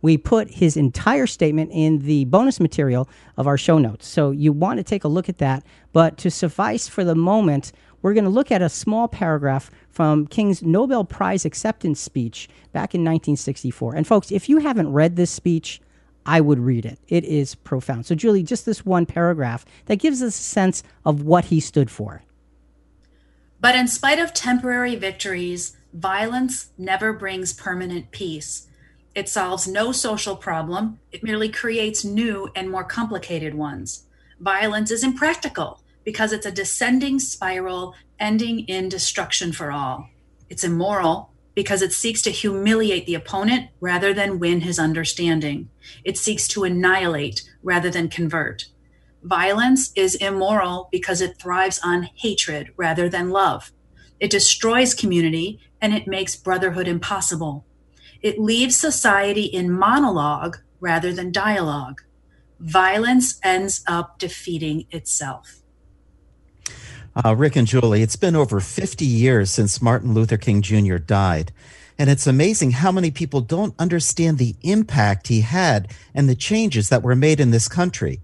[0.00, 4.06] We put his entire statement in the bonus material of our show notes.
[4.06, 5.64] So you want to take a look at that.
[5.92, 7.72] But to suffice for the moment,
[8.04, 12.94] we're going to look at a small paragraph from King's Nobel Prize acceptance speech back
[12.94, 13.94] in 1964.
[13.94, 15.80] And folks, if you haven't read this speech,
[16.26, 16.98] I would read it.
[17.08, 18.04] It is profound.
[18.04, 21.90] So, Julie, just this one paragraph that gives us a sense of what he stood
[21.90, 22.22] for.
[23.58, 28.66] But in spite of temporary victories, violence never brings permanent peace.
[29.14, 34.04] It solves no social problem, it merely creates new and more complicated ones.
[34.38, 40.08] Violence is impractical because it's a descending spiral ending in destruction for all.
[40.48, 45.70] It's immoral because it seeks to humiliate the opponent rather than win his understanding.
[46.04, 48.66] It seeks to annihilate rather than convert.
[49.22, 53.72] Violence is immoral because it thrives on hatred rather than love.
[54.20, 57.64] It destroys community and it makes brotherhood impossible.
[58.20, 62.02] It leaves society in monologue rather than dialogue.
[62.58, 65.60] Violence ends up defeating itself.
[67.16, 70.96] Uh, Rick and Julie, it's been over 50 years since Martin Luther King Jr.
[70.96, 71.52] died.
[71.96, 76.88] And it's amazing how many people don't understand the impact he had and the changes
[76.88, 78.20] that were made in this country.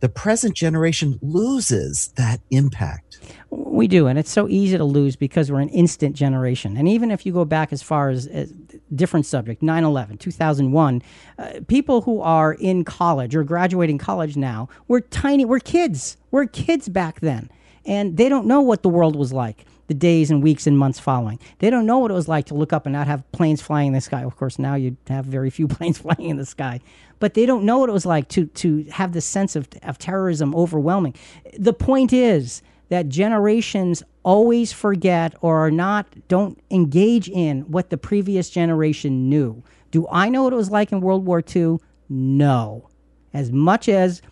[0.00, 3.18] The present generation loses that impact.
[3.50, 6.78] We do, and it's so easy to lose because we're an instant generation.
[6.78, 8.26] And even if you go back as far as,
[8.94, 11.02] different subject, 9 11, 2001,
[11.38, 16.16] uh, people who are in college or graduating college now were tiny, we're kids.
[16.30, 17.50] We're kids back then
[17.86, 21.00] and they don't know what the world was like the days and weeks and months
[21.00, 21.36] following.
[21.58, 23.88] They don't know what it was like to look up and not have planes flying
[23.88, 24.22] in the sky.
[24.22, 26.78] Of course, now you have very few planes flying in the sky,
[27.18, 29.98] but they don't know what it was like to to have this sense of of
[29.98, 31.14] terrorism overwhelming.
[31.58, 37.96] The point is that generations always forget or are not don't engage in what the
[37.96, 39.62] previous generation knew.
[39.90, 41.78] Do I know what it was like in World War II?
[42.08, 42.88] No.
[43.32, 44.22] As much as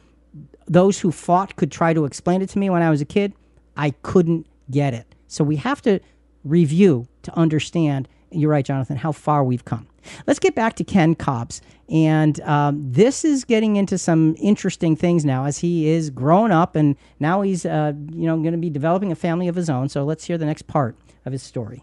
[0.69, 3.33] those who fought could try to explain it to me when I was a kid,
[3.77, 5.15] I couldn't get it.
[5.27, 6.01] So we have to
[6.45, 9.87] review to understand, you're right, Jonathan, how far we've come.
[10.27, 11.61] Let's get back to Ken Cobbs.
[11.89, 16.77] And um, this is getting into some interesting things now as he is grown up
[16.77, 19.89] and now he's, uh, you know, going to be developing a family of his own.
[19.89, 21.83] So let's hear the next part of his story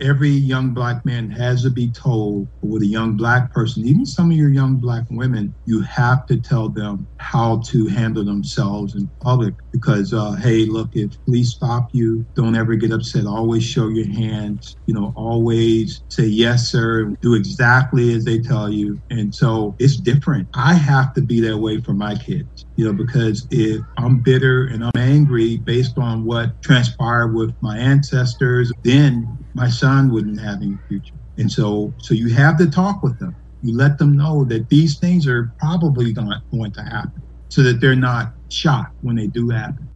[0.00, 4.30] every young black man has to be told with a young black person, even some
[4.30, 9.10] of your young black women, you have to tell them how to handle themselves in
[9.22, 13.26] public because, uh, hey, look, if police stop you, don't ever get upset.
[13.26, 18.72] Always show your hands, you know, always say yes, sir, do exactly as they tell
[18.72, 18.98] you.
[19.10, 20.48] And so it's different.
[20.54, 24.66] I have to be that way for my kids, you know, because if I'm bitter
[24.66, 29.26] and I'm angry based on what transpired with my ancestors, then
[29.58, 31.14] my son wouldn't have any future.
[31.36, 33.34] And so, so you have to talk with them.
[33.62, 37.80] You let them know that these things are probably not going to happen so that
[37.80, 39.88] they're not shocked when they do happen.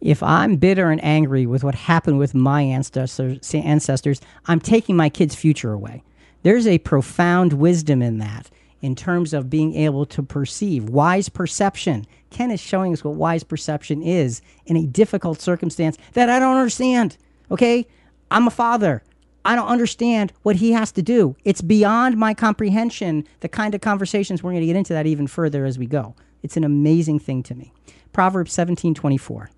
[0.00, 5.10] If I'm bitter and angry with what happened with my ancestors, ancestors, I'm taking my
[5.10, 6.02] kid's future away.
[6.42, 12.06] There's a profound wisdom in that in terms of being able to perceive wise perception.
[12.30, 16.56] Ken is showing us what wise perception is in a difficult circumstance that I don't
[16.56, 17.16] understand.
[17.50, 17.86] Okay?
[18.30, 19.02] I'm a father.
[19.44, 21.36] I don't understand what he has to do.
[21.44, 25.28] It's beyond my comprehension, the kind of conversations we're going to get into that even
[25.28, 26.16] further as we go.
[26.42, 27.72] It's an amazing thing to me.
[28.12, 29.50] Proverbs 17 24.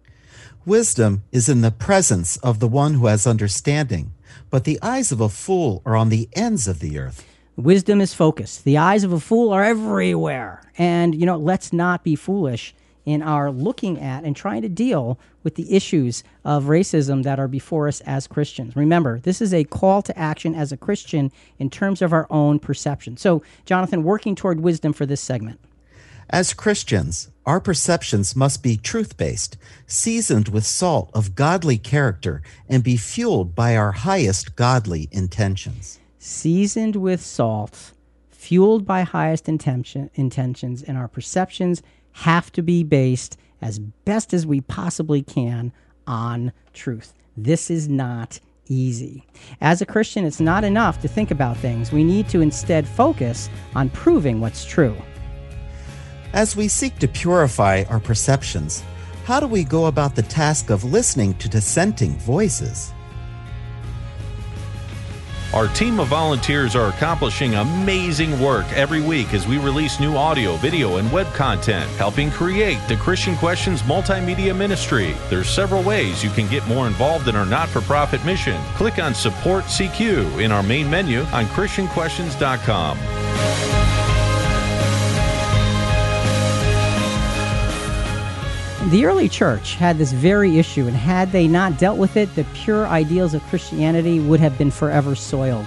[0.67, 4.13] Wisdom is in the presence of the one who has understanding,
[4.51, 7.25] but the eyes of a fool are on the ends of the earth.
[7.57, 8.65] Wisdom is focused.
[8.65, 10.63] The eyes of a fool are everywhere.
[10.77, 12.75] And, you know, let's not be foolish
[13.09, 17.49] in our looking at and trying to deal with the issues of racism that are
[17.49, 18.77] before us as Christians.
[18.77, 22.59] Remember, this is a call to action as a Christian in terms of our own
[22.59, 23.17] perception.
[23.17, 25.59] So, Jonathan, working toward wisdom for this segment.
[26.29, 29.57] As Christians, our perceptions must be truth based,
[29.87, 35.99] seasoned with salt of godly character, and be fueled by our highest godly intentions.
[36.19, 37.93] Seasoned with salt,
[38.29, 41.83] fueled by highest intention, intentions, and our perceptions
[42.19, 45.73] have to be based as best as we possibly can
[46.07, 47.15] on truth.
[47.37, 49.25] This is not easy.
[49.61, 51.93] As a Christian, it's not enough to think about things.
[51.93, 54.97] We need to instead focus on proving what's true.
[56.33, 58.83] As we seek to purify our perceptions,
[59.25, 62.93] how do we go about the task of listening to dissenting voices?
[65.55, 70.57] Our team of volunteers are accomplishing amazing work every week as we release new audio,
[70.57, 75.17] video, and web content, helping create the Christian Questions multimedia ministry.
[75.31, 78.61] There's several ways you can get more involved in our not-for-profit mission.
[78.75, 83.98] Click on Support CQ in our main menu on christianquestions.com.
[88.91, 92.47] The early church had this very issue, and had they not dealt with it, the
[92.55, 95.67] pure ideals of Christianity would have been forever soiled.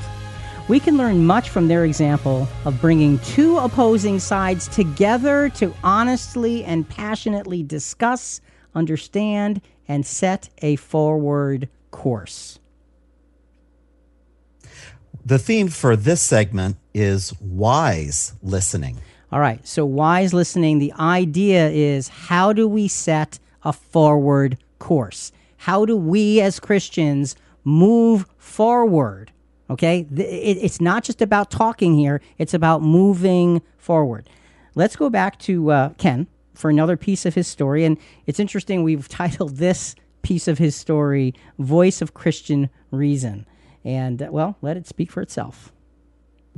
[0.68, 6.64] We can learn much from their example of bringing two opposing sides together to honestly
[6.64, 8.42] and passionately discuss,
[8.74, 12.58] understand, and set a forward course.
[15.24, 18.98] The theme for this segment is wise listening.
[19.32, 19.66] All right.
[19.66, 25.32] So, wise listening, the idea is how do we set a forward course?
[25.58, 29.32] How do we as Christians move forward?
[29.70, 34.28] Okay, it's not just about talking here; it's about moving forward.
[34.76, 38.84] Let's go back to uh, Ken for another piece of his story, and it's interesting.
[38.84, 43.46] We've titled this piece of his story "Voice of Christian Reason,"
[43.86, 45.72] and uh, well, let it speak for itself.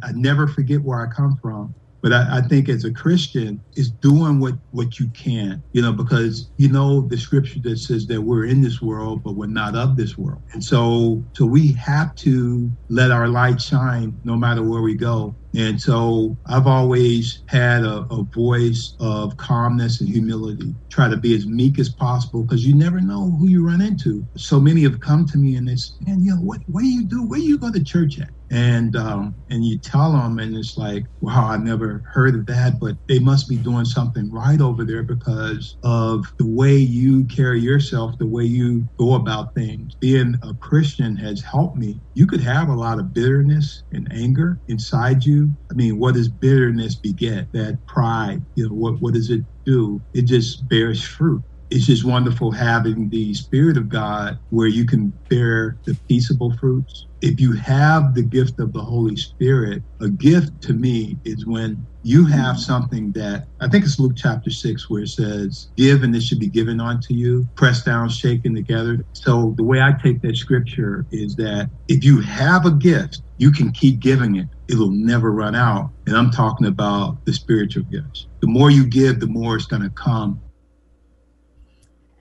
[0.02, 1.76] I never forget where I come from.
[2.04, 5.94] But I, I, think as a Christian, is doing what what you can, you know,
[5.94, 9.76] because you know the scripture that says that we're in this world, but we're not
[9.76, 10.42] of this world.
[10.52, 15.34] And so so we have to let our light shine no matter where we go.
[15.56, 20.76] And so I've always had a, a, voice of calmness and humility.
[20.92, 24.26] Try to be as meek as possible because you never know who you run into.
[24.38, 27.06] So many have come to me and say, man, you know, what, what do you
[27.06, 27.28] do?
[27.28, 28.30] Where do you go to church at?
[28.52, 32.80] And um, and you tell them, and it's like, wow, I never heard of that,
[32.80, 37.62] but they must be doing something right over there because of the way you carry
[37.62, 39.96] yourself, the way you go about things.
[40.00, 42.02] Being a Christian has helped me.
[42.14, 46.30] You could have a lot of bitterness and anger inside you I mean, what does
[46.30, 47.48] bitterness beget?
[47.54, 50.02] That pride, you know, what, what does it do?
[50.14, 51.44] It just bears fruit.
[51.70, 57.08] It's just wonderful having the Spirit of God where you can bear the peaceable fruits.
[57.22, 61.88] If you have the gift of the Holy Spirit, a gift to me is when
[62.04, 66.16] you have something that I think it's Luke chapter six where it says, Give and
[66.16, 69.06] it should be given unto you, pressed down, shaken together.
[69.14, 73.52] So the way I take that scripture is that if you have a gift, you
[73.52, 74.48] can keep giving it.
[74.68, 75.92] It'll never run out.
[76.06, 78.28] And I'm talking about the spiritual gifts.
[78.42, 80.43] The more you give, the more it's going to come.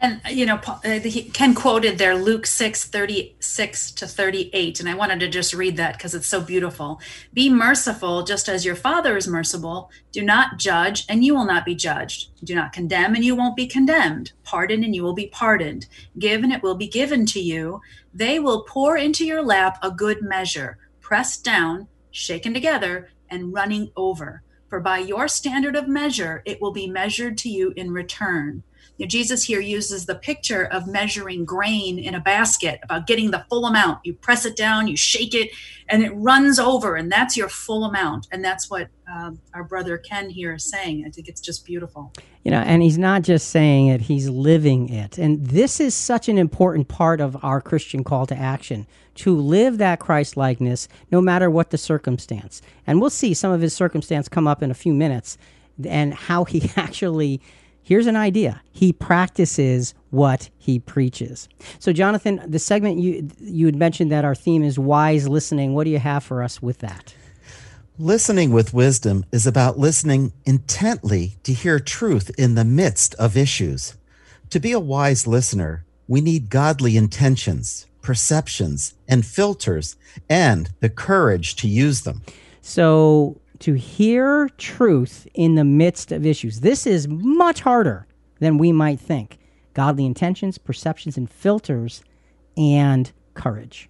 [0.03, 0.99] And you know, uh,
[1.33, 4.81] Ken quoted there Luke 6, 36 to 38.
[4.81, 7.01] And I wanted to just read that because it's so beautiful.
[7.33, 9.93] Be merciful just as your Father is merciful.
[10.11, 12.31] Do not judge, and you will not be judged.
[12.45, 14.33] Do not condemn, and you won't be condemned.
[14.43, 15.87] Pardon, and you will be pardoned.
[16.19, 17.81] Give, and it will be given to you.
[18.13, 23.93] They will pour into your lap a good measure, pressed down, shaken together, and running
[23.95, 24.43] over.
[24.69, 28.65] For by your standard of measure, it will be measured to you in return.
[28.99, 33.45] Know, Jesus here uses the picture of measuring grain in a basket, about getting the
[33.49, 34.01] full amount.
[34.05, 35.51] You press it down, you shake it,
[35.89, 38.29] and it runs over, and that's your full amount.
[38.31, 41.05] And that's what uh, our brother Ken here is saying.
[41.07, 42.13] I think it's just beautiful.
[42.45, 45.19] You know, and he's not just saying it, he's living it.
[45.19, 49.79] And this is such an important part of our Christian call to action to live
[49.79, 52.63] that Christ likeness no matter what the circumstance.
[52.87, 55.37] And we'll see some of his circumstance come up in a few minutes
[55.85, 57.41] and how he actually
[57.83, 58.63] here's an idea.
[58.73, 61.49] He practices what he preaches.
[61.79, 65.75] So jonathan the segment you you had mentioned that our theme is wise listening.
[65.75, 67.15] What do you have for us with that?
[67.99, 73.97] Listening with wisdom is about listening intently to hear truth in the midst of issues.
[74.51, 79.97] To be a wise listener we need godly intentions perceptions and filters
[80.29, 82.21] and the courage to use them.
[82.61, 86.61] So to hear truth in the midst of issues.
[86.61, 88.07] This is much harder
[88.41, 89.39] than we might think.
[89.73, 92.03] Godly intentions, perceptions, and filters,
[92.57, 93.89] and courage.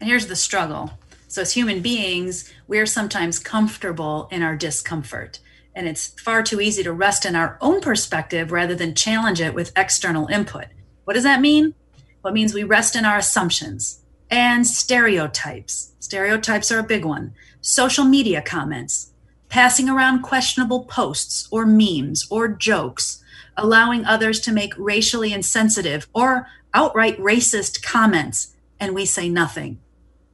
[0.00, 0.92] And here's the struggle.
[1.26, 5.40] So, as human beings, we're sometimes comfortable in our discomfort.
[5.74, 9.52] And it's far too easy to rest in our own perspective rather than challenge it
[9.52, 10.66] with external input.
[11.04, 11.74] What does that mean?
[12.22, 15.92] Well, it means we rest in our assumptions and stereotypes.
[15.98, 19.12] Stereotypes are a big one social media comments,
[19.48, 23.22] passing around questionable posts or memes or jokes,
[23.56, 29.78] allowing others to make racially insensitive or outright racist comments, and we say nothing.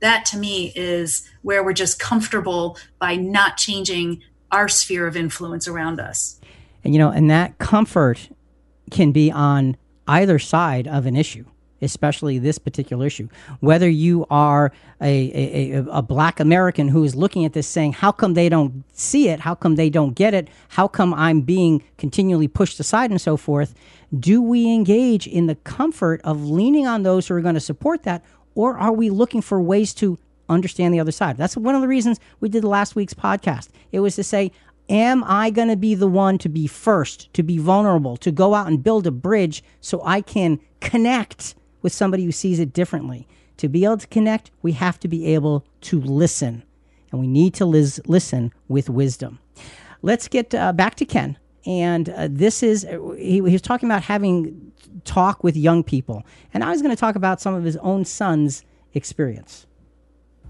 [0.00, 5.66] That to me is where we're just comfortable by not changing our sphere of influence
[5.66, 6.40] around us.
[6.84, 8.28] And you know, and that comfort
[8.90, 11.46] can be on either side of an issue
[11.84, 13.28] especially this particular issue.
[13.60, 18.10] Whether you are a, a, a, black American who is looking at this saying, How
[18.10, 19.40] come they don't see it?
[19.40, 20.48] How come they don't get it?
[20.68, 23.74] How come I'm being continually pushed aside and so forth?
[24.18, 28.02] Do we engage in the comfort of leaning on those who are going to support
[28.04, 28.24] that?
[28.54, 30.18] Or are we looking for ways to
[30.48, 31.36] understand the other side?
[31.36, 33.68] That's one of the reasons we did last week's podcast.
[33.92, 34.52] It was to say,
[34.88, 38.54] Am I going to be the one to be first, to be vulnerable, to go
[38.54, 41.54] out and build a bridge so I can connect
[41.84, 43.28] with somebody who sees it differently.
[43.58, 46.64] To be able to connect, we have to be able to listen,
[47.12, 49.38] and we need to lis- listen with wisdom.
[50.02, 51.38] Let's get uh, back to Ken.
[51.64, 52.84] And uh, this is,
[53.16, 54.72] he, he was talking about having
[55.04, 56.24] talk with young people.
[56.52, 58.64] And I was going to talk about some of his own son's
[58.94, 59.66] experience.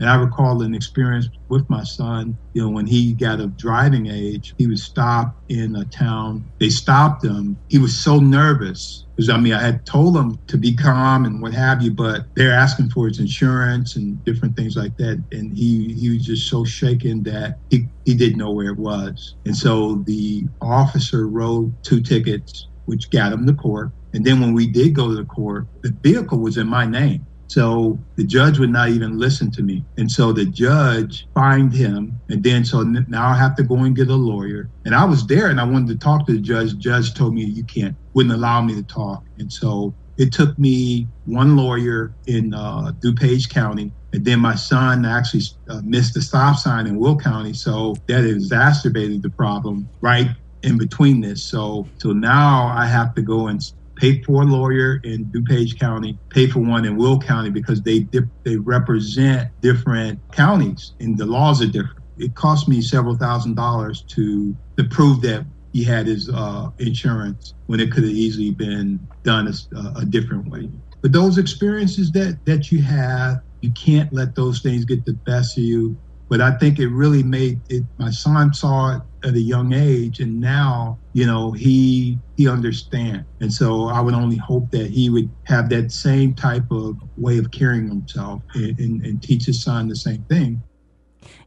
[0.01, 4.07] And I recall an experience with my son, you know, when he got of driving
[4.07, 6.45] age, he was stopped in a town.
[6.59, 7.57] They stopped him.
[7.69, 11.41] He was so nervous because I mean, I had told him to be calm and
[11.41, 15.23] what have you, but they're asking for his insurance and different things like that.
[15.31, 19.37] And he, he was just so shaken that he, he didn't know where it was.
[19.47, 23.91] And so the officer wrote two tickets, which got him to court.
[24.13, 27.27] And then when we did go to the court, the vehicle was in my name.
[27.49, 29.85] So the judge would not even listen to me.
[29.97, 32.21] And so the judge fined him.
[32.29, 34.69] And then so now I have to go and get a lawyer.
[34.85, 36.77] And I was there and I wanted to talk to the judge.
[36.79, 39.25] Judge told me you can't, wouldn't allow me to talk.
[39.39, 43.93] And so it took me one lawyer in uh, DuPage County.
[44.13, 47.53] And then my son actually uh, missed the stop sign in Will County.
[47.53, 50.29] So that exacerbated the problem right
[50.63, 51.45] in between this.
[51.45, 53.61] So so now I have to go and
[53.97, 58.01] pay for a lawyer in DuPage County, pay for one in Will County because they
[58.01, 61.99] dip, they represent different counties and the laws are different.
[62.17, 67.55] It cost me several thousand dollars to to prove that he had his uh, insurance
[67.67, 70.71] when it could have easily been done a, a different way.
[71.03, 75.59] But those experiences that that you have, you can't let those things get the best
[75.59, 75.99] of you.
[76.31, 77.85] But I think it really made it.
[77.99, 83.25] My son saw it at a young age, and now you know he he understands.
[83.41, 87.39] And so I would only hope that he would have that same type of way
[87.39, 90.63] of carrying himself and, and, and teach his son the same thing.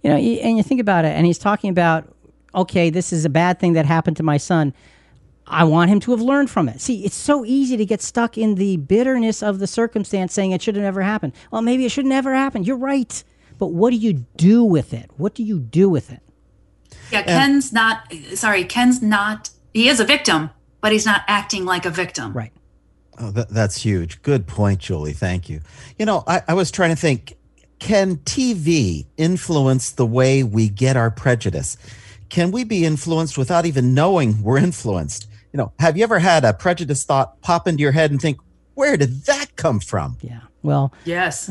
[0.04, 2.14] You know, and you think about it, and he's talking about,
[2.56, 4.74] okay, this is a bad thing that happened to my son.
[5.50, 6.82] I want him to have learned from it.
[6.82, 10.62] See, it's so easy to get stuck in the bitterness of the circumstance saying it
[10.62, 11.34] should have never happened.
[11.52, 12.64] Well, maybe it should never happen.
[12.64, 13.24] You're right.
[13.58, 15.10] But what do you do with it?
[15.16, 16.22] What do you do with it?
[17.12, 20.50] Yeah, Ken's not, sorry, Ken's not, he is a victim,
[20.82, 22.34] but he's not acting like a victim.
[22.34, 22.52] Right.
[23.20, 24.22] Oh, that, that's huge.
[24.22, 25.14] Good point, Julie.
[25.14, 25.62] Thank you.
[25.98, 27.38] You know, I, I was trying to think
[27.80, 31.78] can TV influence the way we get our prejudice?
[32.30, 35.30] Can we be influenced without even knowing we're influenced?
[35.54, 38.40] You know, have you ever had a prejudice thought pop into your head and think,
[38.74, 40.18] where did that come from?
[40.22, 40.42] Yeah.
[40.62, 41.50] Well, yes.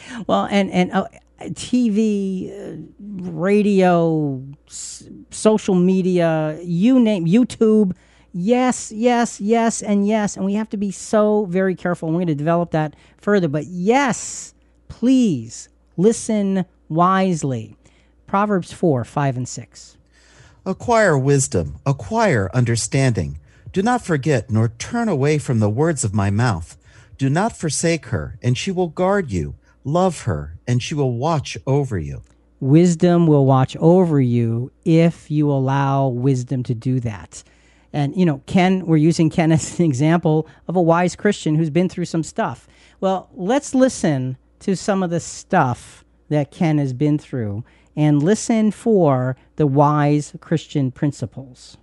[0.26, 1.06] well, and, and, uh,
[1.40, 7.94] TV, uh, radio, social media, you name YouTube.
[8.32, 10.36] Yes, yes, yes, and yes.
[10.36, 12.08] And we have to be so very careful.
[12.08, 13.48] And we're going to develop that further.
[13.48, 14.54] But yes,
[14.88, 17.76] please listen wisely.
[18.26, 19.96] Proverbs 4, 5, and 6.
[20.66, 23.38] Acquire wisdom, acquire understanding.
[23.72, 26.76] Do not forget nor turn away from the words of my mouth.
[27.16, 29.54] Do not forsake her, and she will guard you.
[29.84, 32.22] Love her, and she will watch over you.
[32.60, 37.42] Wisdom will watch over you if you allow wisdom to do that.
[37.92, 41.70] And, you know, Ken, we're using Ken as an example of a wise Christian who's
[41.70, 42.68] been through some stuff.
[43.00, 47.64] Well, let's listen to some of the stuff that Ken has been through
[47.96, 51.78] and listen for the wise Christian principles.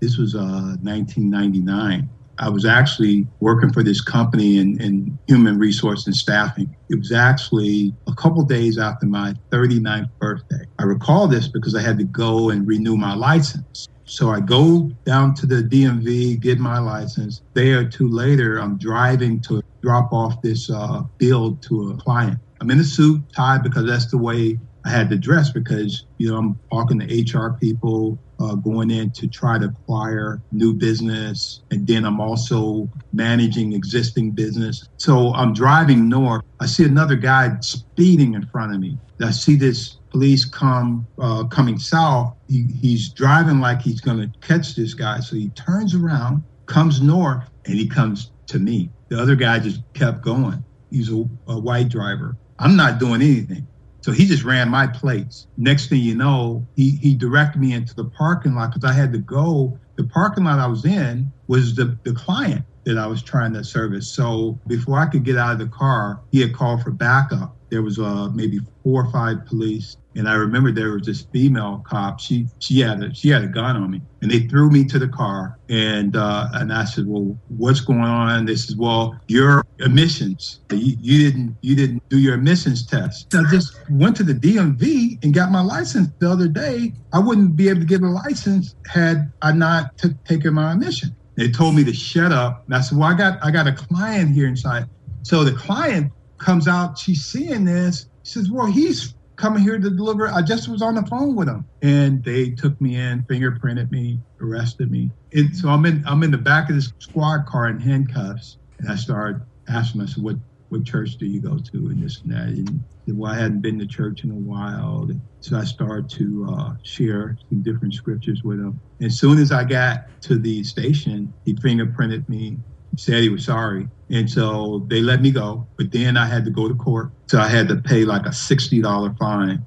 [0.00, 2.08] This was uh, 1999.
[2.38, 6.74] I was actually working for this company in, in human resource and staffing.
[6.90, 10.64] It was actually a couple days after my 39th birthday.
[10.78, 13.88] I recall this because I had to go and renew my license.
[14.06, 17.40] So I go down to the DMV, get my license.
[17.54, 22.38] Day or two later, I'm driving to drop off this uh, bill to a client.
[22.60, 26.30] I'm in a suit, tie, because that's the way I had to dress because, you
[26.30, 31.62] know, I'm talking to HR people, uh, going in to try to acquire new business.
[31.70, 34.82] And then I'm also managing existing business.
[34.98, 36.42] So I'm driving north.
[36.60, 38.98] I see another guy speeding in front of me.
[39.22, 42.32] I see this police come uh, coming south.
[42.48, 45.20] He, he's driving like he's going to catch this guy.
[45.20, 48.90] So he turns around, comes north, and he comes to me.
[49.10, 50.64] The other guy just kept going.
[50.90, 52.36] He's a, a white driver.
[52.58, 53.66] I'm not doing anything.
[54.04, 55.46] So he just ran my plates.
[55.56, 59.14] Next thing you know, he, he directed me into the parking lot because I had
[59.14, 59.78] to go.
[59.96, 63.64] The parking lot I was in was the, the client that I was trying to
[63.64, 64.14] service.
[64.14, 67.56] So before I could get out of the car, he had called for backup.
[67.70, 71.82] There was uh, maybe four or five police and I remember there was this female
[71.86, 72.20] cop.
[72.20, 74.98] She she had a she had a gun on me, and they threw me to
[74.98, 75.58] the car.
[75.68, 80.60] And uh, and I said, "Well, what's going on?" They said, "Well, your emissions.
[80.70, 85.22] You, you didn't you didn't do your emissions test." I just went to the DMV
[85.24, 86.92] and got my license the other day.
[87.12, 91.14] I wouldn't be able to get a license had I not t- taken my emission.
[91.36, 92.64] They told me to shut up.
[92.66, 94.86] And I said, "Well, I got I got a client here inside."
[95.22, 96.98] So the client comes out.
[96.98, 98.06] She's seeing this.
[98.22, 100.28] She says, "Well, he's coming here to deliver.
[100.28, 104.18] I just was on the phone with them, and they took me in, fingerprinted me,
[104.40, 105.10] arrested me.
[105.32, 108.90] And so I'm in I'm in the back of this squad car in handcuffs, and
[108.90, 110.36] I started asking myself, "What
[110.74, 112.48] what church do you go to and this and that.
[112.48, 115.08] And well, I hadn't been to church in a while.
[115.40, 118.80] So I started to uh, share some different scriptures with him.
[118.98, 122.56] And as soon as I got to the station, he fingerprinted me,
[122.96, 123.86] said he was sorry.
[124.10, 125.66] And so they let me go.
[125.76, 127.10] But then I had to go to court.
[127.26, 129.64] So I had to pay like a $60 fine.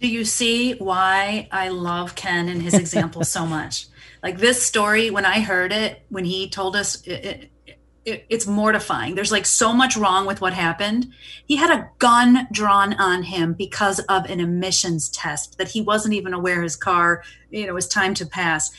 [0.00, 3.86] Do you see why I love Ken and his example so much?
[4.22, 8.46] Like this story, when I heard it, when he told us, it, it, it, it's
[8.46, 9.14] mortifying.
[9.14, 11.12] There's like so much wrong with what happened.
[11.46, 16.14] He had a gun drawn on him because of an emissions test that he wasn't
[16.14, 18.70] even aware his car, you know, was time to pass.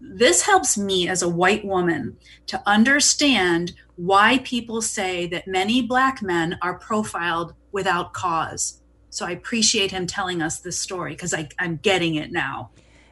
[0.00, 2.16] This helps me as a white woman
[2.46, 8.80] to understand why people say that many black men are profiled without cause.
[9.10, 12.70] So I appreciate him telling us this story because I'm getting it now.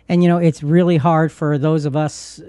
[0.09, 2.41] And you know, it's really hard for those of us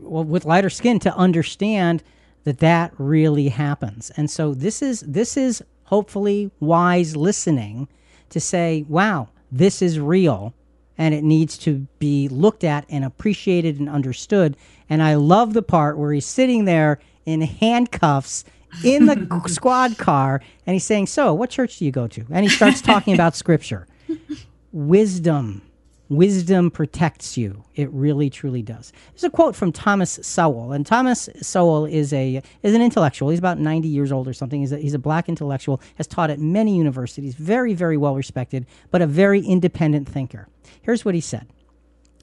[0.00, 2.02] with lighter skin to understand
[2.44, 4.10] that that really happens.
[4.16, 7.86] And so this is this is hopefully wise listening
[8.30, 10.54] to say, "Wow, this is real."
[11.00, 14.54] And it needs to be looked at and appreciated and understood.
[14.90, 18.44] And I love the part where he's sitting there in handcuffs
[18.84, 22.26] in the squad car and he's saying, So, what church do you go to?
[22.30, 23.86] And he starts talking about scripture.
[24.72, 25.62] Wisdom
[26.10, 27.62] Wisdom protects you.
[27.76, 28.92] It really, truly does.
[29.12, 33.30] There's a quote from Thomas Sowell, and Thomas Sowell is a is an intellectual.
[33.30, 34.60] He's about 90 years old or something.
[34.60, 35.80] He's a, he's a black intellectual.
[35.94, 37.36] Has taught at many universities.
[37.36, 40.48] Very, very well respected, but a very independent thinker.
[40.82, 41.46] Here's what he said.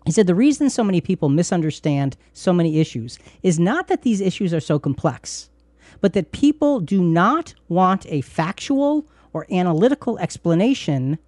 [0.05, 4.19] He said the reason so many people misunderstand so many issues is not that these
[4.19, 5.49] issues are so complex,
[6.01, 11.19] but that people do not want a factual or analytical explanation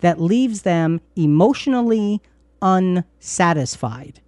[0.00, 2.20] that leaves them emotionally
[2.62, 4.20] unsatisfied.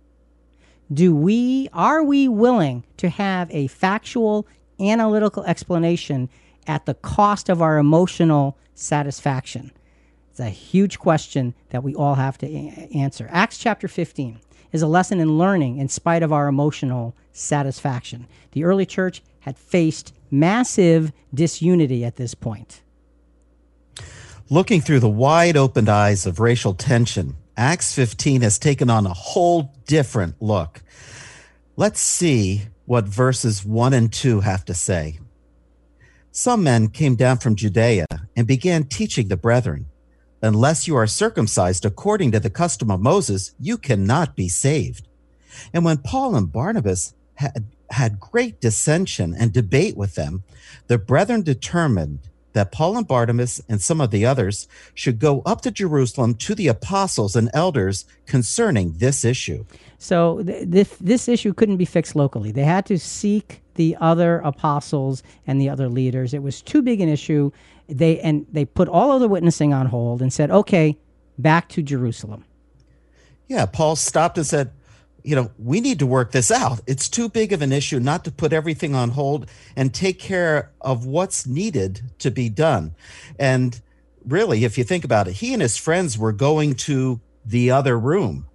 [0.93, 4.47] Do we are we willing to have a factual
[4.81, 6.29] analytical explanation
[6.67, 9.71] at the cost of our emotional satisfaction?
[10.31, 13.29] It's a huge question that we all have to a- answer.
[13.31, 14.41] Acts chapter 15
[14.73, 18.27] is a lesson in learning in spite of our emotional satisfaction.
[18.53, 22.83] The early church had faced massive disunity at this point.
[24.53, 29.15] Looking through the wide opened eyes of racial tension, Acts 15 has taken on a
[29.15, 30.83] whole different look.
[31.77, 35.21] Let's see what verses 1 and 2 have to say.
[36.33, 39.87] Some men came down from Judea and began teaching the brethren,
[40.43, 45.07] Unless you are circumcised according to the custom of Moses, you cannot be saved.
[45.73, 50.43] And when Paul and Barnabas had, had great dissension and debate with them,
[50.89, 55.61] the brethren determined that Paul and Barnabas and some of the others should go up
[55.63, 59.65] to Jerusalem to the apostles and elders concerning this issue.
[59.99, 62.51] So th- this this issue couldn't be fixed locally.
[62.53, 66.35] They had to seek the other apostles and the other leaders.
[66.35, 67.53] It was too big an issue.
[67.89, 70.99] They and they put all of the witnessing on hold and said, "Okay,
[71.39, 72.45] back to Jerusalem."
[73.49, 74.71] Yeah, Paul stopped and said,
[75.23, 76.81] you know, we need to work this out.
[76.87, 80.71] It's too big of an issue not to put everything on hold and take care
[80.81, 82.95] of what's needed to be done.
[83.39, 83.81] And
[84.27, 87.99] really, if you think about it, he and his friends were going to the other
[87.99, 88.47] room.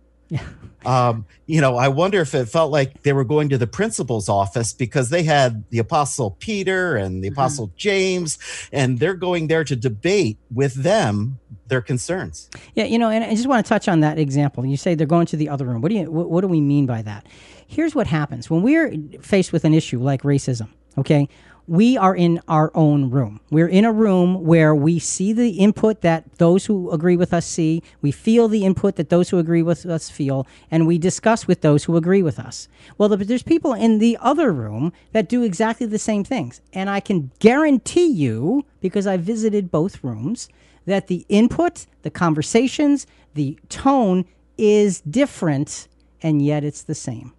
[0.86, 4.30] Um, you know, I wonder if it felt like they were going to the principal's
[4.30, 7.34] office because they had the apostle Peter and the mm-hmm.
[7.34, 8.38] apostle James,
[8.72, 12.50] and they're going there to debate with them their concerns.
[12.76, 14.66] Yeah, you know, and I just want to touch on that example.
[14.66, 15.82] You say they're going to the other room.
[15.82, 17.26] What do you what, what do we mean by that?
[17.68, 20.70] Here's what happens when we're faced with an issue like racism.
[20.98, 21.28] Okay,
[21.68, 23.39] we are in our own room.
[23.49, 27.45] We're in a room where we see the input that those who agree with us
[27.45, 31.47] see, we feel the input that those who agree with us feel, and we discuss
[31.47, 32.68] with those who agree with us.
[32.97, 36.61] Well, there's people in the other room that do exactly the same things.
[36.74, 40.49] And I can guarantee you, because I visited both rooms,
[40.86, 44.26] that the input, the conversations, the tone
[44.57, 45.88] is different,
[46.22, 47.34] and yet it's the same.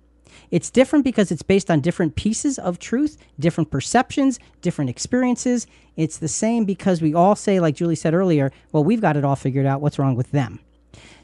[0.51, 5.67] It's different because it's based on different pieces of truth, different perceptions, different experiences.
[5.97, 9.25] It's the same because we all say, like Julie said earlier, well, we've got it
[9.25, 9.81] all figured out.
[9.81, 10.61] What's wrong with them?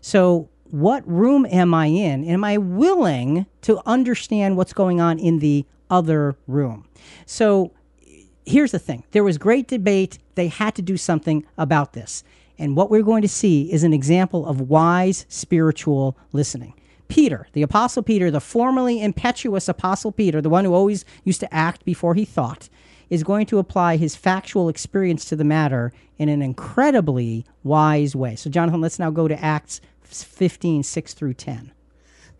[0.01, 2.25] So, what room am I in?
[2.25, 6.89] Am I willing to understand what's going on in the other room?
[7.27, 7.73] So,
[8.45, 10.19] here's the thing there was great debate.
[10.35, 12.25] They had to do something about this.
[12.59, 16.75] And what we're going to see is an example of wise spiritual listening.
[17.09, 21.55] Peter, the Apostle Peter, the formerly impetuous Apostle Peter, the one who always used to
[21.55, 22.69] act before he thought,
[23.11, 28.35] is going to apply his factual experience to the matter in an incredibly wise way.
[28.37, 31.73] So, Jonathan, let's now go to Acts 15 6 through 10.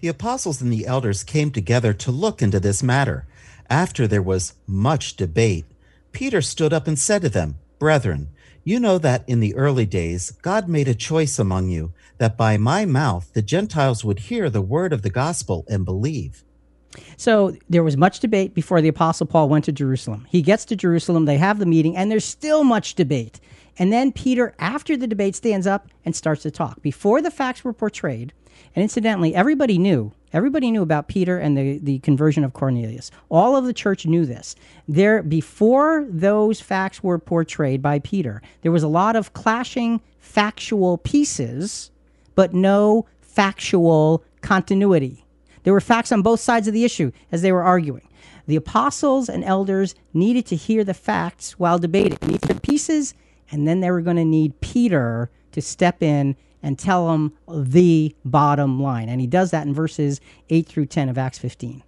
[0.01, 3.27] The apostles and the elders came together to look into this matter
[3.71, 5.65] After there was much debate,
[6.13, 8.29] Peter stood up and said to them, Brethren,
[8.65, 12.57] you know that in the early days God made a choice among you that by
[12.57, 16.45] my mouth the Gentiles would hear the word of the gospel and believe.
[17.17, 20.27] So there was much debate before the Apostle Paul went to Jerusalem.
[20.29, 23.41] He gets to Jerusalem, they have the meeting, and there's still much debate.
[23.79, 26.83] And then Peter, after the debate, stands up and starts to talk.
[26.83, 28.33] Before the facts were portrayed,
[28.75, 30.13] and incidentally, everybody knew.
[30.33, 33.11] Everybody knew about Peter and the, the conversion of Cornelius.
[33.29, 34.57] All of the church knew this.
[34.89, 40.99] There, before those facts were portrayed by Peter, there was a lot of clashing factual
[40.99, 41.91] pieces,
[42.35, 45.25] but no factual continuity.
[45.65, 48.09] There were facts on both sides of the issue as they were arguing.
[48.47, 52.19] The apostles and elders needed to hear the facts while debating.
[52.21, 53.15] They needed the pieces,
[53.51, 58.15] and then they were going to need Peter to step in and tell them the
[58.25, 59.09] bottom line.
[59.09, 61.83] And he does that in verses 8 through 10 of Acts 15.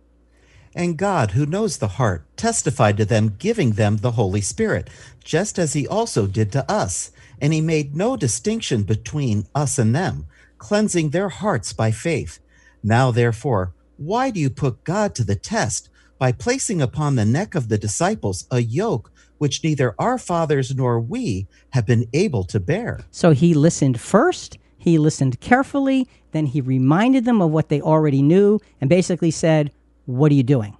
[0.74, 4.90] And God, who knows the heart, testified to them, giving them the Holy Spirit,
[5.22, 7.12] just as he also did to us.
[7.40, 10.26] And he made no distinction between us and them,
[10.58, 12.40] cleansing their hearts by faith.
[12.82, 17.54] Now, therefore, why do you put God to the test by placing upon the neck
[17.54, 22.58] of the disciples a yoke which neither our fathers nor we have been able to
[22.58, 23.04] bear?
[23.12, 28.20] So he listened first he listened carefully, then he reminded them of what they already
[28.20, 29.72] knew and basically said,
[30.04, 30.76] What are you doing?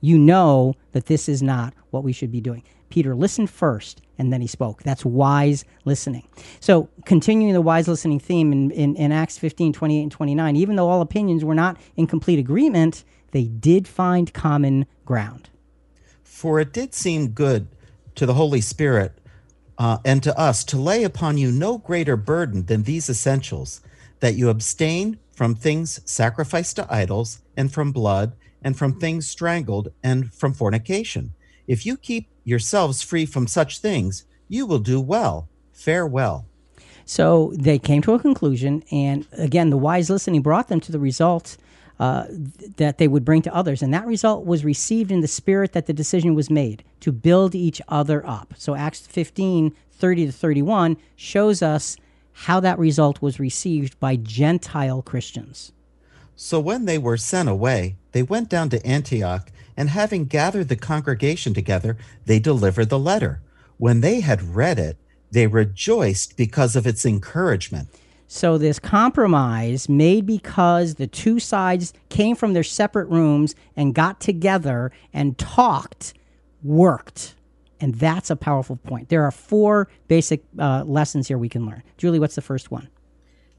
[0.00, 2.62] You know that this is not what we should be doing.
[2.88, 4.84] Peter listened first and then he spoke.
[4.84, 6.28] That's wise listening.
[6.60, 10.76] So, continuing the wise listening theme in, in, in, Acts 15, 28, and 29, even
[10.76, 15.50] though all opinions were not in complete agreement, they did find common ground.
[16.22, 17.66] For it did seem good
[18.14, 19.18] to the Holy Spirit
[19.82, 23.80] uh, and to us to lay upon you no greater burden than these essentials
[24.20, 29.88] that you abstain from things sacrificed to idols, and from blood, and from things strangled,
[30.00, 31.34] and from fornication.
[31.66, 35.48] If you keep yourselves free from such things, you will do well.
[35.72, 36.46] Farewell.
[37.04, 41.00] So they came to a conclusion, and again, the wise listening brought them to the
[41.00, 41.56] result
[42.02, 42.26] uh,
[42.78, 43.80] that they would bring to others.
[43.80, 47.54] And that result was received in the spirit that the decision was made to build
[47.54, 48.54] each other up.
[48.58, 51.96] So Acts 15 30 to 31 shows us
[52.32, 55.70] how that result was received by Gentile Christians.
[56.34, 60.74] So when they were sent away, they went down to Antioch, and having gathered the
[60.74, 61.96] congregation together,
[62.26, 63.42] they delivered the letter.
[63.78, 64.96] When they had read it,
[65.30, 67.90] they rejoiced because of its encouragement.
[68.34, 74.20] So this compromise made because the two sides came from their separate rooms and got
[74.20, 76.14] together and talked
[76.62, 77.34] worked.
[77.78, 79.10] And that's a powerful point.
[79.10, 81.82] There are four basic uh, lessons here we can learn.
[81.98, 82.88] Julie, what's the first one?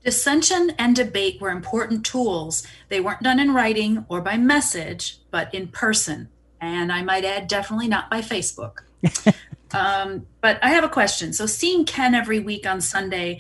[0.03, 2.65] Dissension and debate were important tools.
[2.89, 6.30] They weren't done in writing or by message, but in person.
[6.59, 8.80] And I might add, definitely not by Facebook.
[9.71, 11.32] um, but I have a question.
[11.32, 13.39] So, seeing Ken every week on Sunday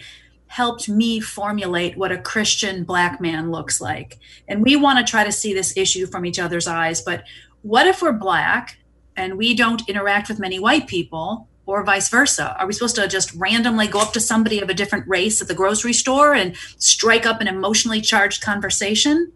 [0.53, 4.19] helped me formulate what a Christian black man looks like.
[4.47, 7.01] And we want to try to see this issue from each other's eyes.
[7.01, 7.23] But
[7.63, 8.77] what if we're black
[9.17, 11.47] and we don't interact with many white people?
[11.65, 12.55] Or vice versa?
[12.59, 15.47] Are we supposed to just randomly go up to somebody of a different race at
[15.47, 19.31] the grocery store and strike up an emotionally charged conversation?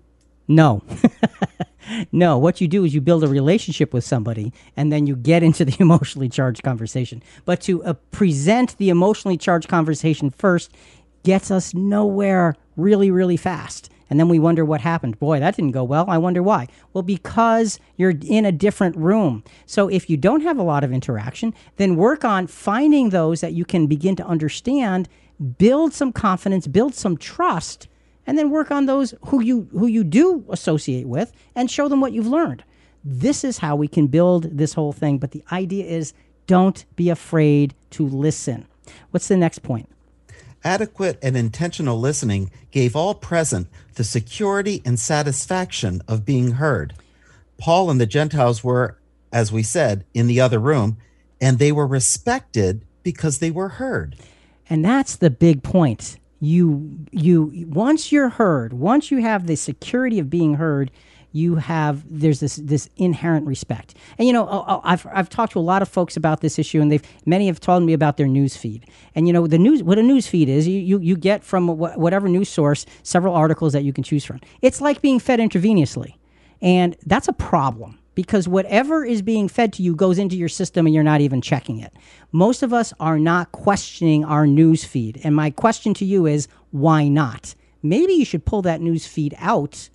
[0.47, 0.84] No.
[2.11, 5.43] no, what you do is you build a relationship with somebody and then you get
[5.43, 7.24] into the emotionally charged conversation.
[7.45, 10.72] But to uh, present the emotionally charged conversation first
[11.28, 13.89] gets us nowhere really, really fast.
[14.09, 15.19] And then we wonder what happened.
[15.19, 16.05] Boy, that didn't go well.
[16.07, 16.67] I wonder why.
[16.93, 19.43] Well, because you're in a different room.
[19.65, 23.51] So if you don't have a lot of interaction, then work on finding those that
[23.51, 25.09] you can begin to understand,
[25.57, 27.89] build some confidence, build some trust,
[28.25, 31.99] and then work on those who you who you do associate with and show them
[31.99, 32.63] what you've learned.
[33.03, 36.13] This is how we can build this whole thing, but the idea is
[36.45, 38.65] don't be afraid to listen.
[39.11, 39.89] What's the next point?
[40.63, 46.93] Adequate and intentional listening gave all present the security and satisfaction of being heard.
[47.57, 48.97] Paul and the Gentiles were,
[49.31, 50.97] as we said, in the other room,
[51.39, 54.15] and they were respected because they were heard.
[54.69, 56.17] And that's the big point.
[56.39, 60.91] You you once you're heard, once you have the security of being heard,
[61.32, 63.95] you have there's this this inherent respect.
[64.17, 66.57] And you know, oh, oh, I've I've talked to a lot of folks about this
[66.57, 68.89] issue, and they've many have told me about their news feed.
[69.15, 71.67] And you know, the news what a news feed is, you you, you get from
[71.78, 74.39] whatever news source several articles that you can choose from.
[74.61, 76.15] It's like being fed intravenously,
[76.61, 80.88] and that's a problem because whatever is being fed to you goes into your system
[80.88, 81.93] and you're not even checking it.
[82.32, 85.21] Most of us are not questioning our news feed.
[85.23, 87.53] And my question to you is why not?
[87.84, 89.89] Maybe you should pull that news feed out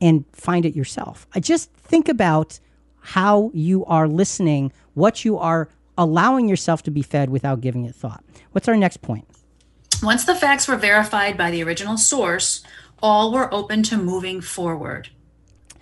[0.00, 1.26] and find it yourself.
[1.34, 2.60] I just think about
[3.00, 7.94] how you are listening, what you are allowing yourself to be fed without giving it
[7.94, 8.24] thought.
[8.52, 9.26] What's our next point?
[10.02, 12.62] Once the facts were verified by the original source,
[13.02, 15.08] all were open to moving forward.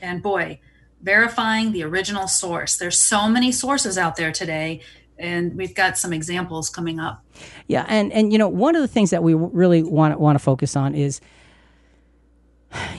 [0.01, 0.61] And boy,
[1.03, 2.77] verifying the original source.
[2.77, 4.81] There's so many sources out there today
[5.19, 7.25] and we've got some examples coming up.
[7.69, 10.43] Yeah, and and you know, one of the things that we really want want to
[10.43, 11.21] focus on is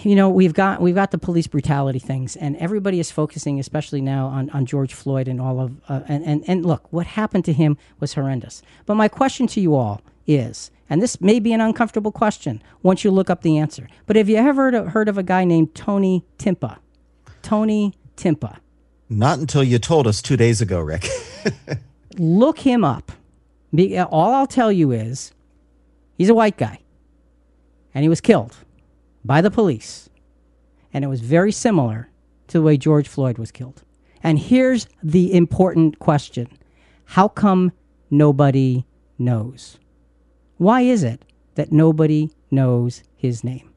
[0.04, 4.02] you know we've got we've got the police brutality things and everybody is focusing especially
[4.02, 7.46] now on, on george floyd and all of uh, and, and and look what happened
[7.46, 8.62] to him was horrendous.
[8.86, 13.04] But my question to you all is and this may be an uncomfortable question once
[13.04, 15.44] you look up the answer but have you ever heard of, heard of a guy
[15.44, 16.78] named tony timpa?
[17.42, 18.58] Tony timpa.
[19.10, 21.08] Not until you told us two days ago rick.
[22.18, 23.12] Look him up.
[23.76, 25.34] All i'll tell you is
[26.18, 26.80] he's a white guy
[27.94, 28.56] and he was killed
[29.28, 30.10] by the police.
[30.94, 32.10] And it was very similar
[32.48, 33.84] to the way George Floyd was killed.
[34.24, 36.48] And here's the important question
[37.06, 37.72] How come
[38.10, 38.86] nobody
[39.20, 39.78] knows?
[40.58, 41.24] Why is it
[41.56, 43.70] that nobody knows his name?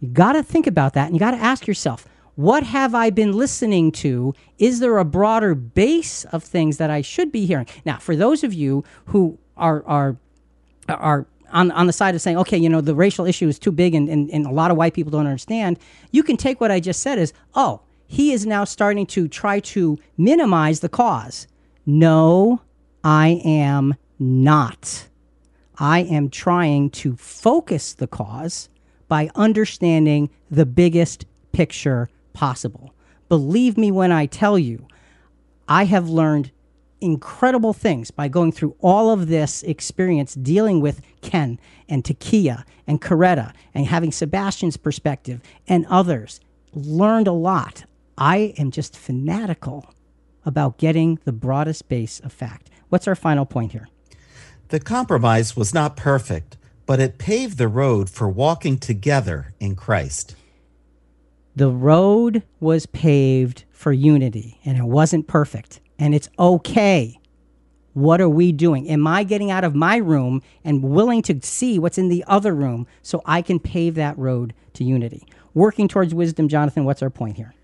[0.00, 3.10] You got to think about that and you got to ask yourself what have I
[3.10, 4.34] been listening to?
[4.58, 7.66] Is there a broader base of things that I should be hearing?
[7.84, 10.16] Now, for those of you who are, are,
[10.88, 13.72] are on, on the side of saying, okay, you know, the racial issue is too
[13.72, 15.78] big and, and, and a lot of white people don't understand,
[16.10, 19.60] you can take what I just said as, oh, he is now starting to try
[19.60, 21.46] to minimize the cause.
[21.86, 22.60] No,
[23.02, 25.08] I am not.
[25.78, 28.68] I am trying to focus the cause
[29.08, 32.94] by understanding the biggest picture possible.
[33.28, 34.86] Believe me when I tell you,
[35.68, 36.50] I have learned
[37.00, 43.00] incredible things by going through all of this experience dealing with Ken and Takia and
[43.00, 46.40] Coretta and having Sebastian's perspective and others.
[46.72, 47.84] Learned a lot.
[48.16, 49.92] I am just fanatical
[50.44, 52.70] about getting the broadest base of fact.
[52.88, 53.88] What's our final point here?
[54.68, 60.36] The compromise was not perfect, but it paved the road for walking together in Christ.
[61.56, 67.18] The road was paved for unity, and it wasn't perfect and it's okay.
[67.92, 68.88] What are we doing?
[68.88, 72.54] Am I getting out of my room and willing to see what's in the other
[72.54, 75.26] room so I can pave that road to unity?
[75.54, 77.54] Working towards wisdom, Jonathan, what's our point here?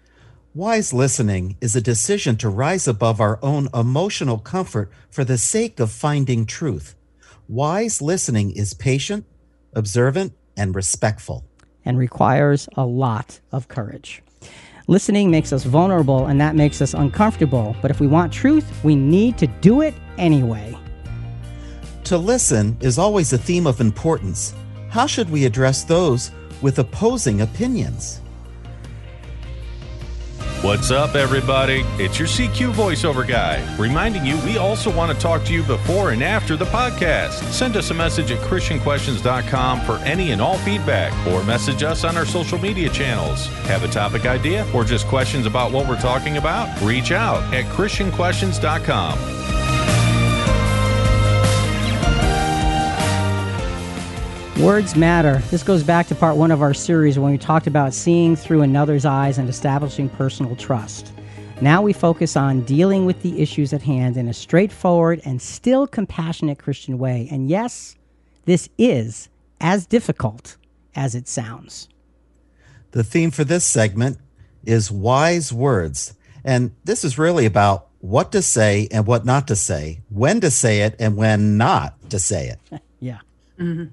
[0.55, 5.81] Wise listening is a decision to rise above our own emotional comfort for the sake
[5.81, 6.95] of finding truth.
[7.49, 9.27] Wise listening is patient,
[9.75, 11.45] observant, and respectful.
[11.85, 14.23] And requires a lot of courage.
[14.91, 17.77] Listening makes us vulnerable and that makes us uncomfortable.
[17.81, 20.77] But if we want truth, we need to do it anyway.
[22.03, 24.53] To listen is always a theme of importance.
[24.89, 28.21] How should we address those with opposing opinions?
[30.63, 31.85] What's up, everybody?
[31.97, 36.11] It's your CQ voiceover guy, reminding you we also want to talk to you before
[36.11, 37.33] and after the podcast.
[37.51, 42.15] Send us a message at ChristianQuestions.com for any and all feedback, or message us on
[42.15, 43.47] our social media channels.
[43.69, 46.79] Have a topic idea or just questions about what we're talking about?
[46.83, 49.70] Reach out at ChristianQuestions.com.
[54.63, 55.39] Words matter.
[55.51, 58.61] This goes back to part one of our series when we talked about seeing through
[58.61, 61.15] another's eyes and establishing personal trust.
[61.63, 65.87] Now we focus on dealing with the issues at hand in a straightforward and still
[65.87, 67.27] compassionate Christian way.
[67.31, 67.97] And yes,
[68.45, 69.31] this is
[69.63, 70.59] as difficult
[70.95, 71.89] as it sounds.
[72.91, 74.19] The theme for this segment
[74.67, 76.13] is wise words.
[76.45, 80.51] And this is really about what to say and what not to say, when to
[80.51, 82.83] say it and when not to say it.
[83.61, 83.85] Mm-hmm.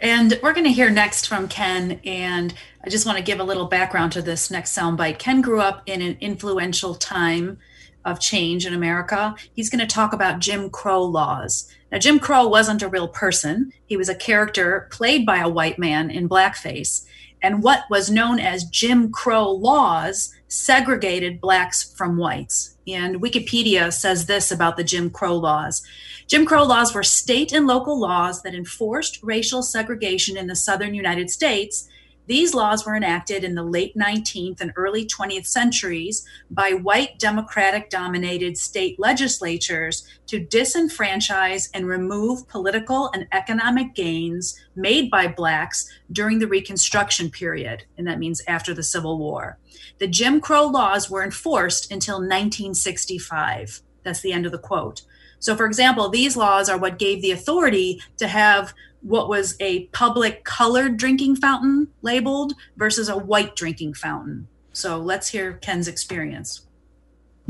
[0.00, 2.00] And we're going to hear next from Ken.
[2.04, 2.54] And
[2.84, 5.18] I just want to give a little background to this next soundbite.
[5.18, 7.58] Ken grew up in an influential time
[8.04, 9.34] of change in America.
[9.52, 11.68] He's going to talk about Jim Crow laws.
[11.92, 15.78] Now, Jim Crow wasn't a real person, he was a character played by a white
[15.78, 17.04] man in blackface.
[17.42, 22.76] And what was known as Jim Crow laws segregated blacks from whites.
[22.86, 25.82] And Wikipedia says this about the Jim Crow laws
[26.26, 30.94] Jim Crow laws were state and local laws that enforced racial segregation in the southern
[30.94, 31.88] United States.
[32.26, 37.90] These laws were enacted in the late 19th and early 20th centuries by white Democratic
[37.90, 46.38] dominated state legislatures to disenfranchise and remove political and economic gains made by Blacks during
[46.38, 47.84] the Reconstruction period.
[47.98, 49.58] And that means after the Civil War.
[49.98, 53.82] The Jim Crow laws were enforced until 1965.
[54.04, 55.02] That's the end of the quote.
[55.42, 59.86] So, for example, these laws are what gave the authority to have what was a
[59.86, 64.46] public colored drinking fountain labeled versus a white drinking fountain.
[64.72, 66.68] So, let's hear Ken's experience.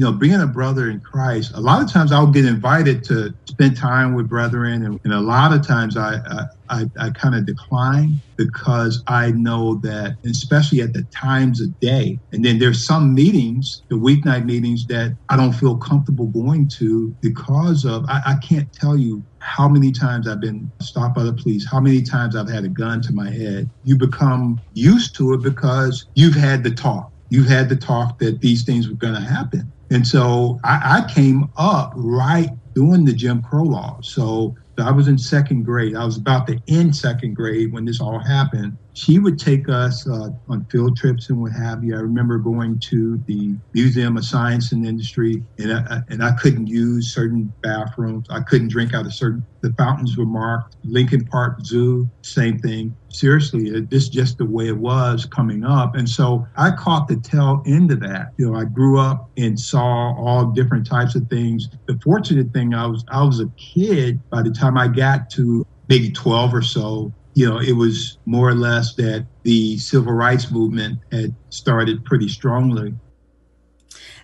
[0.03, 3.33] You know, being a brother in Christ, a lot of times I'll get invited to
[3.49, 7.37] spend time with brethren, and, and a lot of times I I, I, I kind
[7.37, 12.85] of decline because I know that, especially at the times of day, and then there's
[12.85, 18.23] some meetings, the weeknight meetings, that I don't feel comfortable going to because of I,
[18.27, 22.03] I can't tell you how many times I've been stopped by the police, how many
[22.03, 23.71] times I've had a gun to my head.
[23.85, 27.09] You become used to it because you've had the talk.
[27.33, 29.73] You've had the talk that these things were going to happen.
[29.93, 34.11] And so I, I came up right doing the Jim Crow laws.
[34.15, 35.95] So I was in second grade.
[35.95, 40.07] I was about to end second grade when this all happened she would take us
[40.09, 41.97] uh, on field trips and what have you.
[41.97, 46.67] I remember going to the Museum of Science and Industry, and I, and I couldn't
[46.67, 48.27] use certain bathrooms.
[48.31, 49.45] I couldn't drink out of certain.
[49.63, 50.77] The fountains were marked.
[50.85, 52.95] Lincoln Park Zoo, same thing.
[53.09, 57.17] Seriously, it, this just the way it was coming up, and so I caught the
[57.17, 58.33] tail end of that.
[58.37, 61.69] You know, I grew up and saw all different types of things.
[61.87, 65.67] The fortunate thing, I was I was a kid by the time I got to
[65.89, 70.51] maybe 12 or so you know, it was more or less that the civil rights
[70.51, 72.95] movement had started pretty strongly.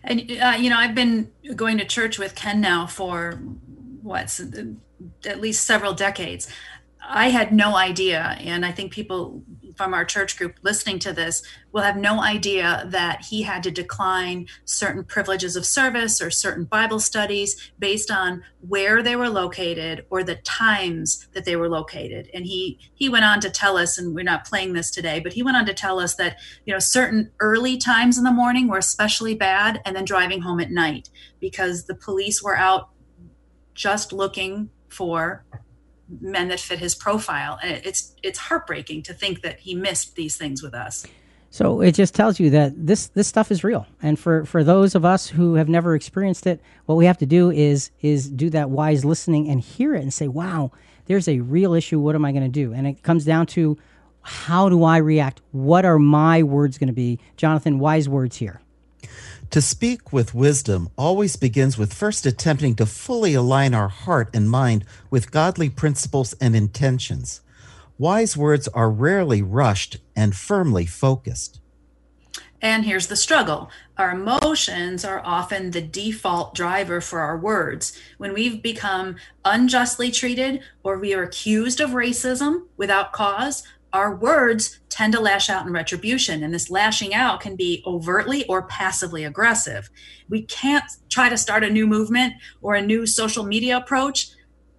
[0.04, 3.40] And, uh, you know, I've been going to church with Ken now for
[4.02, 4.40] what's
[5.24, 6.48] at least several decades.
[7.10, 9.42] I had no idea, and I think people
[9.78, 13.70] from our church group listening to this will have no idea that he had to
[13.70, 20.04] decline certain privileges of service or certain Bible studies based on where they were located
[20.10, 22.28] or the times that they were located.
[22.34, 25.34] And he he went on to tell us, and we're not playing this today, but
[25.34, 28.66] he went on to tell us that you know certain early times in the morning
[28.66, 31.08] were especially bad, and then driving home at night
[31.38, 32.88] because the police were out
[33.74, 35.44] just looking for
[36.20, 37.58] men that fit his profile.
[37.62, 41.06] And it's it's heartbreaking to think that he missed these things with us.
[41.50, 43.86] So it just tells you that this this stuff is real.
[44.02, 47.26] And for for those of us who have never experienced it, what we have to
[47.26, 50.72] do is is do that wise listening and hear it and say, "Wow,
[51.06, 51.98] there's a real issue.
[51.98, 53.78] What am I going to do?" And it comes down to
[54.20, 55.40] how do I react?
[55.52, 57.18] What are my words going to be?
[57.36, 58.60] Jonathan, wise words here.
[59.50, 64.50] To speak with wisdom always begins with first attempting to fully align our heart and
[64.50, 67.40] mind with godly principles and intentions.
[67.96, 71.60] Wise words are rarely rushed and firmly focused.
[72.60, 77.98] And here's the struggle our emotions are often the default driver for our words.
[78.18, 84.80] When we've become unjustly treated or we are accused of racism without cause, our words
[84.88, 86.42] tend to lash out in retribution.
[86.42, 89.90] And this lashing out can be overtly or passively aggressive.
[90.28, 94.28] We can't try to start a new movement or a new social media approach.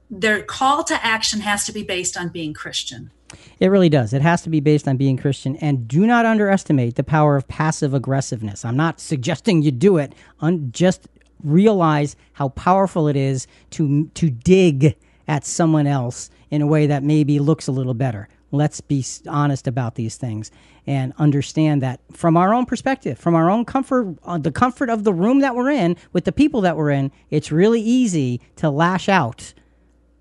[0.10, 3.12] Their call to action has to be based on being Christian.
[3.60, 4.14] It really does.
[4.14, 5.56] It has to be based on being Christian.
[5.58, 8.66] And do not underestimate the power of passive aggressiveness.
[8.66, 10.14] I'm not suggesting you do it.
[10.40, 11.08] Un- just
[11.44, 14.98] realize how powerful it is to to dig
[15.28, 19.68] at someone else in a way that maybe looks a little better let's be honest
[19.68, 20.52] about these things
[20.88, 25.04] and understand that from our own perspective, from our own comfort, uh, the comfort of
[25.04, 28.70] the room that we're in, with the people that we're in, it's really easy to
[28.70, 29.54] lash out.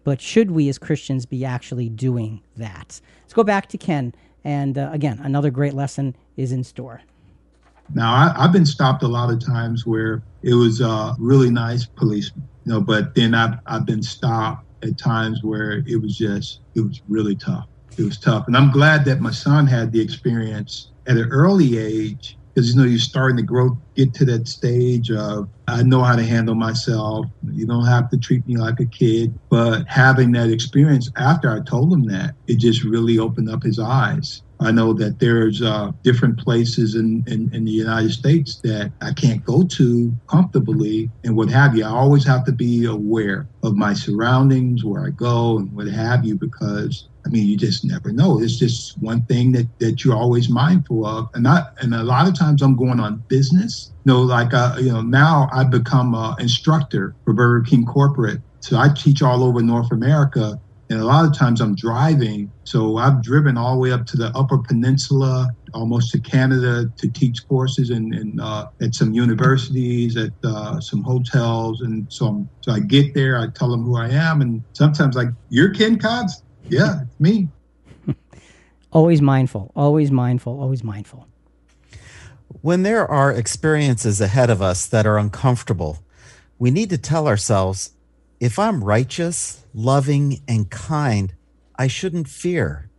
[0.04, 3.00] But should we as Christians be actually doing that?
[3.22, 4.14] Let's go back to Ken.
[4.44, 7.02] And uh, again, another great lesson is in store.
[7.94, 11.86] Now, I, have been stopped a lot of times where it was a really nice
[11.86, 16.60] policeman, you know, but then I've, I've been stopped at times where it was just,
[16.74, 17.66] it was really tough
[17.98, 18.44] it was tough.
[18.46, 22.76] And I'm glad that my son had the experience at an early age because you
[22.76, 26.54] know you're starting to grow, get to that stage of I know how to handle
[26.54, 27.26] myself.
[27.52, 29.38] You don't have to treat me like a kid.
[29.50, 33.78] But having that experience after I told him that, it just really opened up his
[33.78, 34.42] eyes.
[34.60, 39.12] I know that there's uh, different places in, in, in, the United States that I
[39.12, 41.84] can't go to comfortably and what have you.
[41.84, 46.24] I always have to be aware of my surroundings, where I go, and what have
[46.24, 48.40] you, because I mean, you just never know.
[48.40, 51.28] It's just one thing that, that you're always mindful of.
[51.34, 53.92] And not, and a lot of times I'm going on business.
[54.04, 58.40] You know, like, uh, you know, now I've become an instructor for Burger King Corporate.
[58.60, 60.58] So I teach all over North America.
[60.90, 62.50] And a lot of times I'm driving.
[62.64, 67.10] So I've driven all the way up to the Upper Peninsula, almost to Canada to
[67.10, 71.82] teach courses in uh, at some universities, at uh, some hotels.
[71.82, 74.40] And so, I'm, so I get there, I tell them who I am.
[74.40, 75.98] And sometimes like, you're Ken?
[76.70, 77.48] Yeah, it's me.
[78.92, 81.26] always mindful, always mindful, always mindful.
[82.60, 85.98] When there are experiences ahead of us that are uncomfortable,
[86.58, 87.92] we need to tell ourselves
[88.40, 91.34] if I'm righteous, loving, and kind,
[91.76, 92.90] I shouldn't fear.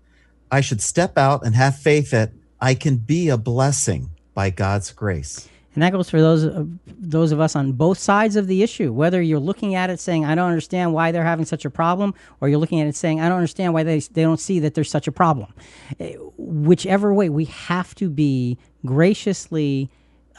[0.51, 2.31] I should step out and have faith that
[2.61, 5.48] I can be a blessing by God's grace.
[5.73, 8.91] And that goes for those of, those of us on both sides of the issue.
[8.91, 12.13] Whether you're looking at it saying, I don't understand why they're having such a problem,
[12.41, 14.73] or you're looking at it saying, I don't understand why they, they don't see that
[14.73, 15.53] there's such a problem.
[15.99, 19.89] Eh, whichever way, we have to be graciously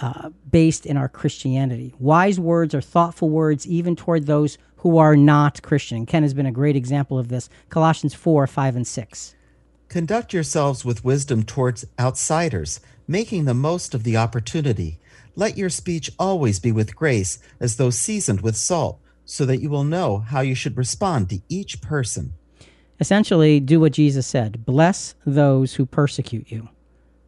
[0.01, 1.95] uh, based in our Christianity.
[1.99, 6.07] Wise words are thoughtful words, even toward those who are not Christian.
[6.07, 7.51] Ken has been a great example of this.
[7.69, 9.35] Colossians 4 5 and 6.
[9.89, 14.99] Conduct yourselves with wisdom towards outsiders, making the most of the opportunity.
[15.41, 19.71] Let your speech always be with grace, as though seasoned with salt, so that you
[19.71, 22.35] will know how you should respond to each person.
[23.01, 26.69] Essentially, do what Jesus said bless those who persecute you,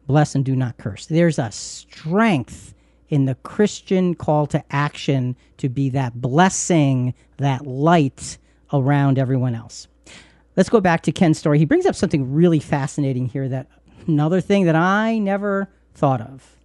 [0.05, 1.07] bless and do not curse.
[1.07, 2.75] There's a strength
[3.09, 8.37] in the Christian call to action to be that blessing, that light
[8.71, 9.87] around everyone else.
[10.55, 11.57] Let's go back to Ken's story.
[11.57, 13.65] He brings up something really fascinating here that
[14.05, 16.59] another thing that I never thought of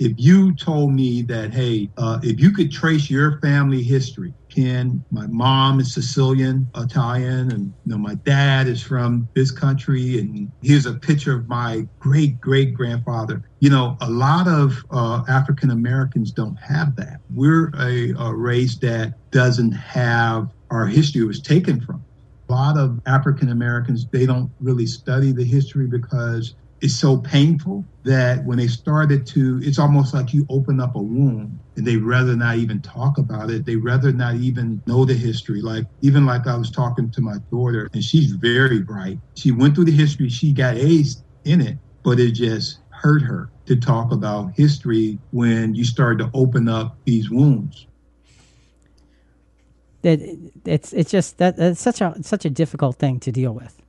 [0.00, 5.04] if you told me that, hey, uh, if you could trace your family history, Ken,
[5.10, 10.50] my mom is Sicilian, Italian, and you know my dad is from this country, and
[10.62, 13.42] here's a picture of my great great grandfather.
[13.60, 17.20] You know, a lot of uh, African Americans don't have that.
[17.32, 22.02] We're a, a race that doesn't have our history was taken from.
[22.48, 27.84] A lot of African Americans they don't really study the history because is so painful
[28.04, 31.98] that when they started to, it's almost like you open up a wound and they'd
[31.98, 33.66] rather not even talk about it.
[33.66, 35.60] They'd rather not even know the history.
[35.60, 39.18] Like, even like I was talking to my daughter, and she's very bright.
[39.34, 43.50] She went through the history, she got A's in it, but it just hurt her
[43.66, 47.86] to talk about history when you start to open up these wounds.
[50.02, 53.82] It, it's it's just that it's such a such a difficult thing to deal with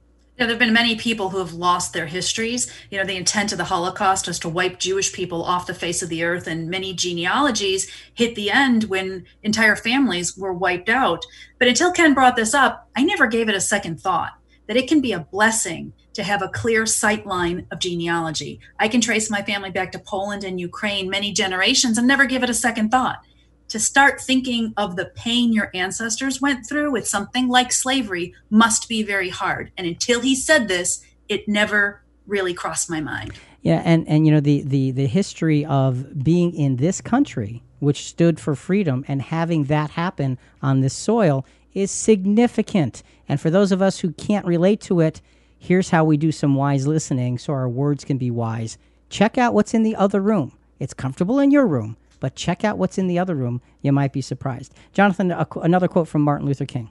[0.47, 2.71] there have been many people who have lost their histories.
[2.89, 6.01] You know, the intent of the Holocaust was to wipe Jewish people off the face
[6.01, 11.23] of the earth, and many genealogies hit the end when entire families were wiped out.
[11.59, 14.31] But until Ken brought this up, I never gave it a second thought
[14.67, 18.59] that it can be a blessing to have a clear sight line of genealogy.
[18.79, 22.41] I can trace my family back to Poland and Ukraine many generations and never give
[22.41, 23.23] it a second thought
[23.71, 28.89] to start thinking of the pain your ancestors went through with something like slavery must
[28.89, 29.71] be very hard.
[29.77, 33.31] And until he said this, it never really crossed my mind.
[33.61, 38.07] Yeah, and, and you know the, the the history of being in this country, which
[38.07, 43.03] stood for freedom, and having that happen on this soil is significant.
[43.29, 45.21] And for those of us who can't relate to it,
[45.57, 48.77] here's how we do some wise listening so our words can be wise.
[49.09, 50.53] Check out what's in the other room.
[50.79, 53.59] It's comfortable in your room but check out what's in the other room.
[53.81, 54.73] You might be surprised.
[54.93, 56.89] Jonathan, another quote from Martin Luther King.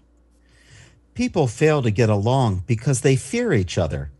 [1.14, 4.10] People fail to get along because they fear each other.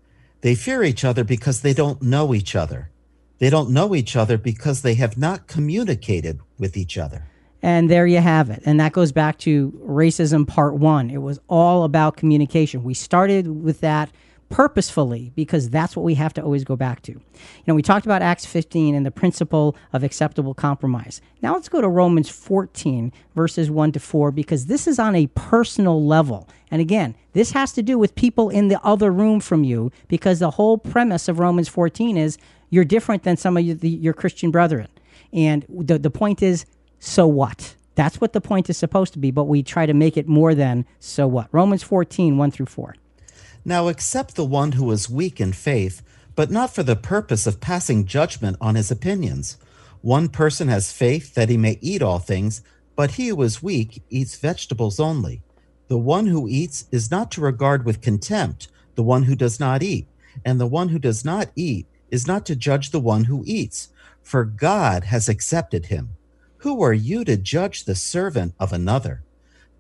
[0.41, 2.91] They fear each other because they don't know each other.
[3.39, 7.27] They don't know each other because they have not communicated with each other.
[7.63, 8.63] And there you have it.
[8.65, 11.11] And that goes back to racism part one.
[11.11, 12.85] It was all about communication.
[12.85, 14.11] We started with that
[14.51, 17.13] purposefully because that's what we have to always go back to.
[17.13, 17.21] You
[17.67, 21.23] know, we talked about Acts 15 and the principle of acceptable compromise.
[21.41, 25.29] Now let's go to Romans 14, verses 1 to 4, because this is on a
[25.29, 26.49] personal level.
[26.71, 30.41] And again, this has to do with people in the other room from you because
[30.41, 32.37] the whole premise of Romans 14 is
[32.71, 34.89] you're different than some of your, the, your Christian brethren.
[35.33, 36.67] And the, the point is,
[36.99, 37.77] so what?
[37.95, 40.55] That's what the point is supposed to be, but we try to make it more
[40.55, 41.49] than so what.
[41.53, 42.97] Romans 14, 1 through 4.
[43.65, 46.03] Now accept the one who is weak in faith,
[46.35, 49.59] but not for the purpose of passing judgment on his opinions.
[50.01, 52.63] One person has faith that he may eat all things,
[52.97, 55.43] but he who is weak eats vegetables only.
[55.89, 59.83] The one who eats is not to regard with contempt the one who does not
[59.83, 60.07] eat,
[60.45, 63.89] and the one who does not eat is not to judge the one who eats,
[64.23, 66.11] for God has accepted him.
[66.59, 69.23] Who are you to judge the servant of another?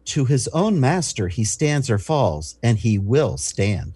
[0.07, 3.95] To his own master he stands or falls, and he will stand.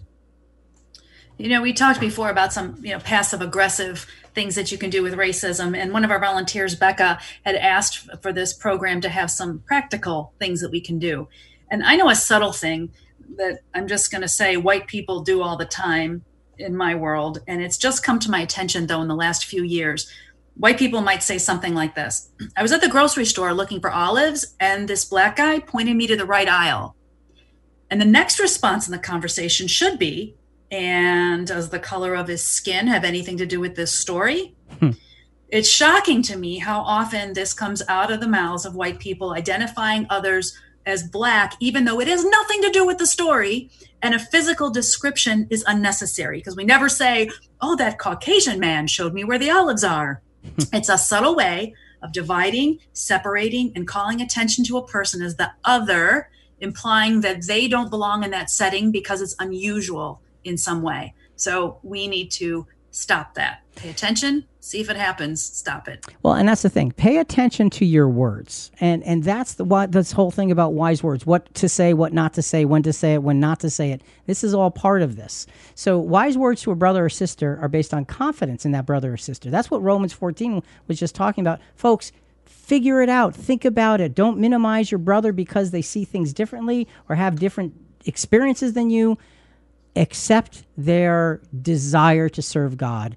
[1.37, 4.89] You know, we talked before about some, you know, passive aggressive things that you can
[4.89, 5.75] do with racism.
[5.75, 10.33] And one of our volunteers, Becca, had asked for this program to have some practical
[10.39, 11.27] things that we can do.
[11.69, 12.91] And I know a subtle thing
[13.37, 16.23] that I'm just going to say white people do all the time
[16.57, 17.39] in my world.
[17.47, 20.09] And it's just come to my attention, though, in the last few years
[20.55, 23.91] white people might say something like this I was at the grocery store looking for
[23.91, 26.95] olives, and this black guy pointed me to the right aisle.
[27.89, 30.35] And the next response in the conversation should be,
[30.71, 34.55] and does the color of his skin have anything to do with this story?
[34.79, 34.91] Hmm.
[35.49, 39.33] It's shocking to me how often this comes out of the mouths of white people
[39.33, 43.69] identifying others as black, even though it has nothing to do with the story.
[44.01, 47.29] And a physical description is unnecessary because we never say,
[47.61, 50.21] Oh, that Caucasian man showed me where the olives are.
[50.73, 55.51] it's a subtle way of dividing, separating, and calling attention to a person as the
[55.63, 61.13] other, implying that they don't belong in that setting because it's unusual in some way.
[61.35, 63.61] So we need to stop that.
[63.75, 66.05] Pay attention, see if it happens, stop it.
[66.23, 66.93] Well, and that's the thing.
[66.93, 68.71] Pay attention to your words.
[68.79, 72.13] And and that's the what this whole thing about wise words, what to say, what
[72.13, 74.01] not to say, when to say it, when not to say it.
[74.27, 75.45] This is all part of this.
[75.75, 79.13] So wise words to a brother or sister are based on confidence in that brother
[79.13, 79.49] or sister.
[79.49, 81.59] That's what Romans 14 was just talking about.
[81.75, 82.13] Folks,
[82.45, 83.35] figure it out.
[83.35, 84.15] Think about it.
[84.15, 87.73] Don't minimize your brother because they see things differently or have different
[88.05, 89.17] experiences than you
[89.95, 93.15] accept their desire to serve God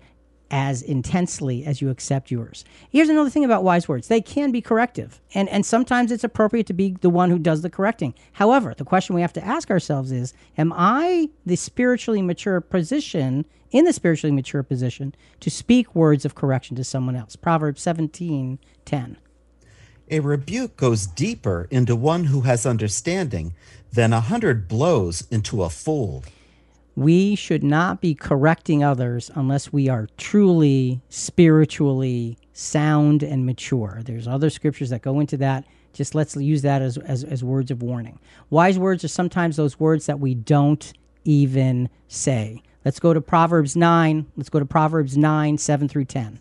[0.51, 2.65] as intensely as you accept yours.
[2.91, 4.09] Here's another thing about wise words.
[4.09, 5.21] They can be corrective.
[5.35, 8.15] And and sometimes it's appropriate to be the one who does the correcting.
[8.33, 13.45] However, the question we have to ask ourselves is, am I the spiritually mature position
[13.71, 17.37] in the spiritually mature position to speak words of correction to someone else?
[17.37, 19.19] Proverbs 17, 10.
[20.11, 23.53] A rebuke goes deeper into one who has understanding
[23.93, 26.25] than a hundred blows into a fool
[26.99, 34.01] we should not be correcting others unless we are truly spiritually sound and mature.
[34.05, 35.65] There's other scriptures that go into that.
[35.93, 38.19] Just let's use that as, as, as words of warning.
[38.51, 40.93] Wise words are sometimes those words that we don't
[41.23, 42.65] even say.
[42.85, 44.27] Let's go to Proverbs 9.
[44.37, 46.41] Let's go to Proverbs 9, 7 through 10.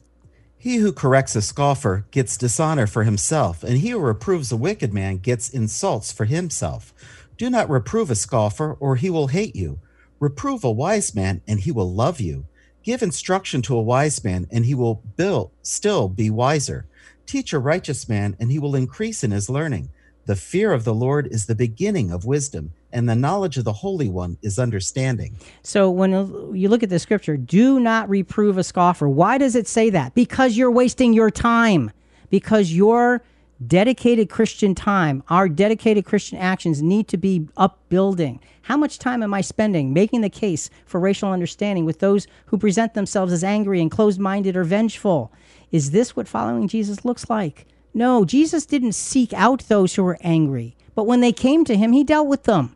[0.57, 4.91] He who corrects a scoffer gets dishonor for himself, and he who reproves a wicked
[4.91, 6.95] man gets insults for himself.
[7.37, 9.77] Do not reprove a scoffer, or he will hate you
[10.19, 12.45] Reprove a wise man, and he will love you.
[12.83, 16.85] Give instruction to a wise man, and he will build, still be wiser.
[17.25, 19.89] Teach a righteous man, and he will increase in his learning.
[20.25, 23.73] The fear of the Lord is the beginning of wisdom, and the knowledge of the
[23.73, 25.37] Holy One is understanding.
[25.63, 26.11] So, when
[26.55, 29.07] you look at the scripture, do not reprove a scoffer.
[29.07, 30.15] Why does it say that?
[30.15, 31.91] Because you're wasting your time.
[32.29, 33.21] Because you're
[33.65, 38.39] dedicated Christian time, our dedicated Christian actions need to be upbuilding.
[38.67, 42.57] How much time am I spending making the case for racial understanding with those who
[42.57, 45.31] present themselves as angry and closed minded or vengeful?
[45.71, 47.65] Is this what following Jesus looks like?
[47.93, 51.93] No, Jesus didn't seek out those who were angry, but when they came to him,
[51.93, 52.75] he dealt with them.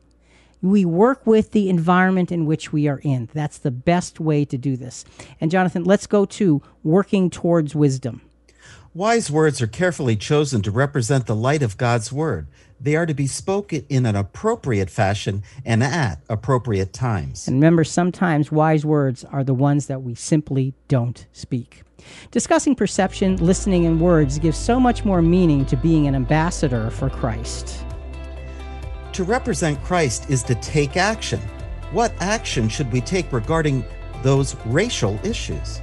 [0.62, 3.28] We work with the environment in which we are in.
[3.34, 5.04] That's the best way to do this.
[5.42, 8.22] And Jonathan, let's go to working towards wisdom.
[8.94, 12.48] Wise words are carefully chosen to represent the light of God's word.
[12.84, 17.48] They are to be spoken in an appropriate fashion and at appropriate times.
[17.48, 21.84] And remember, sometimes wise words are the ones that we simply don't speak.
[22.32, 27.12] Discussing perception, listening, and words gives so much more meaning to being an ambassador for
[27.12, 27.86] Christ.
[29.14, 31.40] To represent Christ is to take action.
[31.92, 33.86] What action should we take regarding
[34.24, 35.82] those racial issues?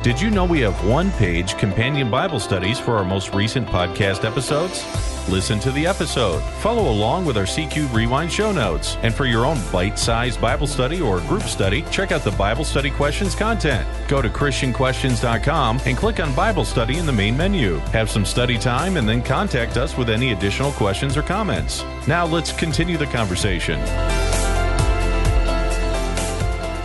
[0.00, 4.24] Did you know we have one page companion Bible studies for our most recent podcast
[4.24, 4.84] episodes?
[5.28, 9.44] Listen to the episode, follow along with our CQ Rewind show notes, and for your
[9.44, 13.88] own bite sized Bible study or group study, check out the Bible study questions content.
[14.06, 17.78] Go to ChristianQuestions.com and click on Bible study in the main menu.
[17.92, 21.84] Have some study time and then contact us with any additional questions or comments.
[22.06, 23.80] Now let's continue the conversation.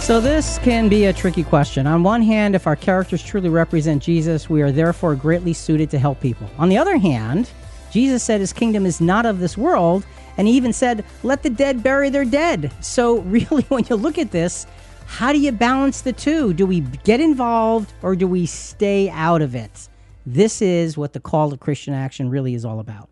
[0.03, 1.88] So, this can be a tricky question.
[1.88, 5.97] On one hand, if our characters truly represent Jesus, we are therefore greatly suited to
[5.97, 6.49] help people.
[6.57, 7.49] On the other hand,
[7.89, 10.05] Jesus said his kingdom is not of this world,
[10.35, 12.69] and he even said, let the dead bury their dead.
[12.81, 14.67] So, really, when you look at this,
[15.05, 16.53] how do you balance the two?
[16.53, 19.88] Do we get involved or do we stay out of it?
[20.25, 23.07] This is what the call to Christian action really is all about.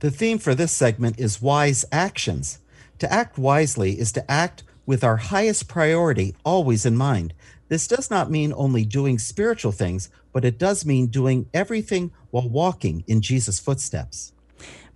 [0.00, 2.58] The theme for this segment is wise actions.
[2.98, 7.34] To act wisely is to act with our highest priority always in mind.
[7.68, 12.48] This does not mean only doing spiritual things, but it does mean doing everything while
[12.48, 14.32] walking in Jesus' footsteps.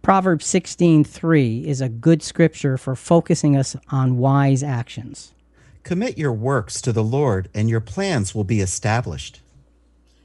[0.00, 5.34] Proverbs 16:3 is a good scripture for focusing us on wise actions.
[5.82, 9.41] Commit your works to the Lord and your plans will be established.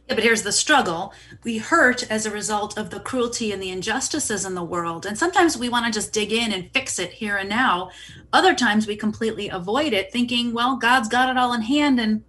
[0.07, 1.13] Yeah, but here's the struggle.
[1.43, 5.05] We hurt as a result of the cruelty and the injustices in the world.
[5.05, 7.91] And sometimes we want to just dig in and fix it here and now.
[8.31, 12.23] Other times we completely avoid it, thinking, well, God's got it all in hand and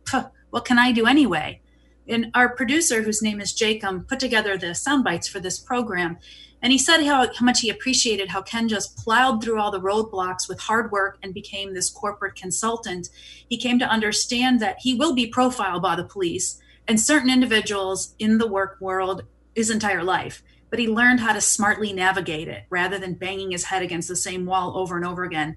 [0.51, 1.61] what can I do anyway?
[2.09, 6.19] And our producer, whose name is Jacob, put together the sound bites for this program.
[6.61, 9.81] And he said how, how much he appreciated how Ken just plowed through all the
[9.81, 13.11] roadblocks with hard work and became this corporate consultant.
[13.49, 18.15] He came to understand that he will be profiled by the police and certain individuals
[18.19, 19.23] in the work world
[19.55, 23.65] his entire life but he learned how to smartly navigate it rather than banging his
[23.65, 25.57] head against the same wall over and over again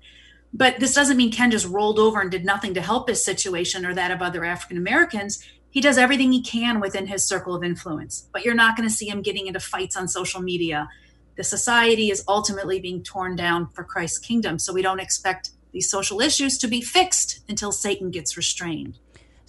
[0.54, 3.86] but this doesn't mean ken just rolled over and did nothing to help his situation
[3.86, 7.64] or that of other african americans He does everything he can within his circle of
[7.64, 10.90] influence, but you're not going to see him getting into fights on social media.
[11.38, 15.90] The society is ultimately being torn down for Christ's kingdom, so we don't expect these
[15.90, 19.00] social issues to be fixed until Satan gets restrained.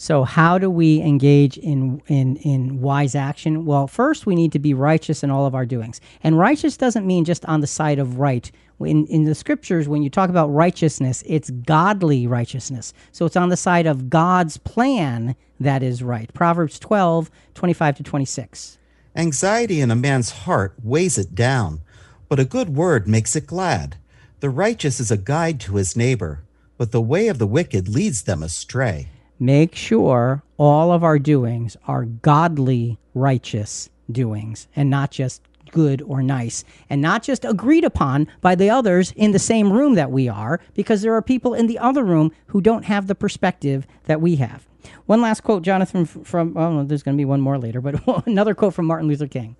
[0.03, 3.65] So, how do we engage in, in, in wise action?
[3.65, 6.01] Well, first, we need to be righteous in all of our doings.
[6.25, 8.51] And righteous doesn't mean just on the side of right.
[8.81, 12.93] In, in the scriptures, when you talk about righteousness, it's godly righteousness.
[13.13, 16.35] So, it's on the side of God's plan that is right.
[16.35, 18.79] Proverbs 12, 25 to 26.
[19.15, 21.81] Anxiety in a man's heart weighs it down,
[22.29, 23.99] but a good word makes it glad.
[24.41, 26.43] The righteous is a guide to his neighbor,
[26.77, 29.07] but the way of the wicked leads them astray
[29.43, 35.43] make sure all of our doings are godly, righteous doings and not just
[35.73, 39.95] good or nice and not just agreed upon by the others in the same room
[39.95, 43.17] that we are because there are people in the other room who don't have the
[43.17, 44.65] perspective that we have.
[45.07, 48.55] One last quote, Jonathan, from, oh, there's going to be one more later, but another
[48.55, 49.57] quote from Martin Luther King.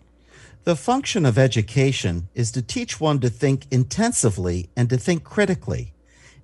[0.63, 5.93] The function of education is to teach one to think intensively and to think critically.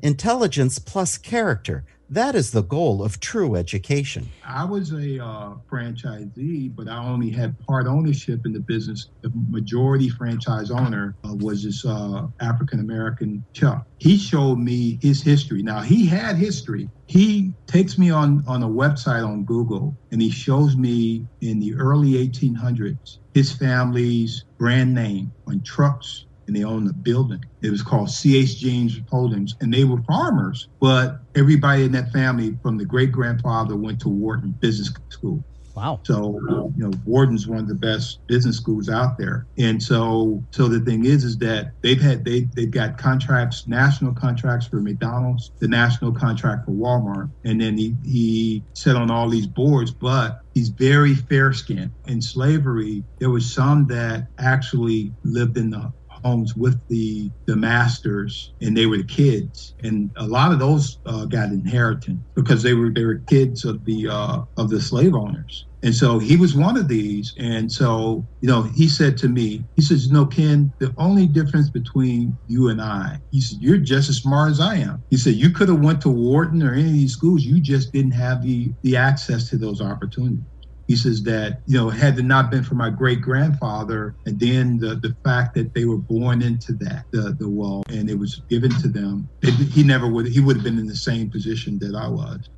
[0.03, 4.29] Intelligence plus character that is the goal of true education.
[4.45, 9.09] I was a uh, franchisee, but I only had part ownership in the business.
[9.23, 13.87] The majority franchise owner uh, was this uh, African American Chuck.
[13.99, 15.63] He showed me his history.
[15.63, 16.89] Now he had history.
[17.07, 21.75] He takes me on on a website on Google and he shows me in the
[21.75, 27.45] early 1800s his family's brand name on trucks and they owned a building.
[27.63, 28.59] It was called C.H.
[28.59, 33.77] James Holdings, and they were farmers, but everybody in that family from the great grandfather
[33.77, 35.45] went to Wharton Business School.
[35.79, 36.01] Wow.
[36.03, 36.41] So,
[36.77, 39.47] you know, Wharton's one of the best business schools out there.
[39.59, 44.13] And so, so the thing is, is that they've had, they, they've got contracts, national
[44.13, 47.31] contracts for McDonald's, the national contract for Walmart.
[47.45, 51.93] And then he, he sat on all these boards, but he's very fair skinned.
[52.09, 55.93] In slavery, there was some that actually lived in the
[56.25, 60.99] homes with the the masters, and they were the kids, and a lot of those
[61.07, 65.15] uh, got inheritance because they were they were kids of the uh, of the slave
[65.15, 65.67] owners.
[65.83, 67.33] And so he was one of these.
[67.39, 71.71] And so, you know, he said to me, he says, No, Ken, the only difference
[71.71, 75.05] between you and I, he said, You're just as smart as I am.
[75.11, 77.45] He said, You could have went to Wharton or any of these schools.
[77.45, 80.45] You just didn't have the the access to those opportunities.
[80.89, 84.79] He says that, you know, had it not been for my great grandfather, and then
[84.79, 88.37] the, the fact that they were born into that, the, the wall, and it was
[88.49, 91.79] given to them, it, he never would, he would have been in the same position
[91.81, 92.49] that I was.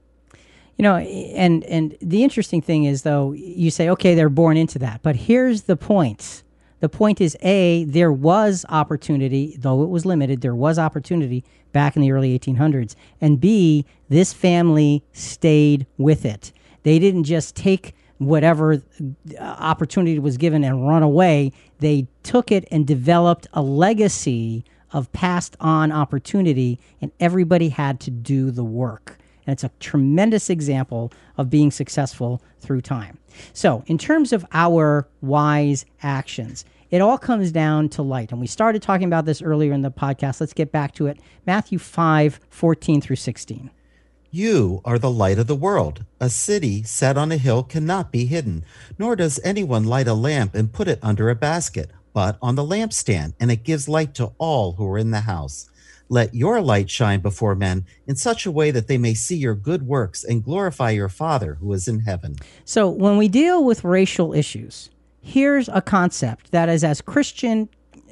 [0.77, 4.79] You know, and and the interesting thing is though, you say, okay, they're born into
[4.79, 6.43] that, but here's the point.
[6.79, 10.41] The point is, a there was opportunity, though it was limited.
[10.41, 16.51] There was opportunity back in the early 1800s, and b this family stayed with it.
[16.83, 18.83] They didn't just take whatever
[19.41, 21.53] opportunity was given and run away.
[21.79, 28.11] They took it and developed a legacy of passed on opportunity, and everybody had to
[28.11, 29.17] do the work.
[29.47, 33.19] And it's a tremendous example of being successful through time.
[33.55, 38.33] So, in terms of our wise actions, it all comes down to light.
[38.33, 40.41] And we started talking about this earlier in the podcast.
[40.41, 41.19] Let's get back to it.
[41.47, 43.71] Matthew 5 14 through 16.
[44.33, 46.05] You are the light of the world.
[46.21, 48.65] A city set on a hill cannot be hidden,
[48.97, 52.63] nor does anyone light a lamp and put it under a basket, but on the
[52.63, 55.69] lampstand, and it gives light to all who are in the house.
[56.09, 59.57] Let your light shine before men in such a way that they may see your
[59.57, 62.37] good works and glorify your Father who is in heaven.
[62.65, 64.91] So, when we deal with racial issues,
[65.21, 67.69] here's a concept that is as Christian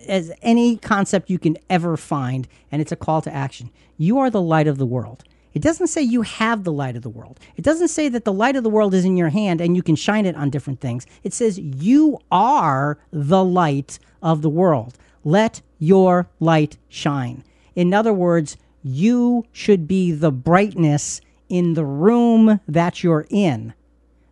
[0.09, 3.71] as any concept you can ever find, and it's a call to action.
[3.97, 5.23] You are the light of the world.
[5.59, 7.41] It doesn't say you have the light of the world.
[7.57, 9.83] It doesn't say that the light of the world is in your hand and you
[9.83, 11.05] can shine it on different things.
[11.25, 14.97] It says you are the light of the world.
[15.25, 17.43] Let your light shine.
[17.75, 23.75] In other words, you should be the brightness in the room that you're in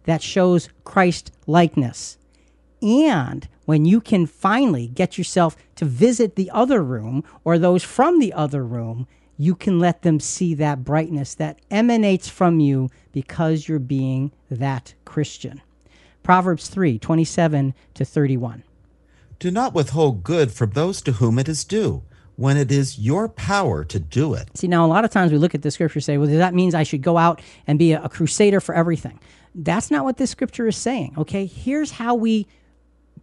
[0.05, 2.19] that shows Christ likeness.
[2.81, 8.21] And when you can finally get yourself to visit the other room or those from
[8.21, 13.69] the other room, you can let them see that brightness that emanates from you because
[13.69, 15.61] you're being that Christian.
[16.23, 18.63] Proverbs 3 27 to 31.
[19.39, 22.03] Do not withhold good from those to whom it is due
[22.37, 24.57] when it is your power to do it.
[24.57, 26.55] See, now a lot of times we look at the scripture and say, well, that
[26.55, 29.19] means I should go out and be a, a crusader for everything.
[29.55, 31.47] That's not what this scripture is saying, okay?
[31.47, 32.47] Here's how we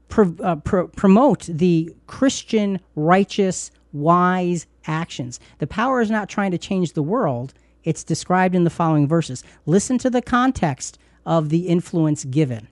[0.10, 5.40] pro, uh, pro, promote the Christian, righteous, wise actions.
[5.60, 7.54] The power is not trying to change the world,
[7.84, 9.44] it's described in the following verses.
[9.66, 12.68] Listen to the context of the influence given.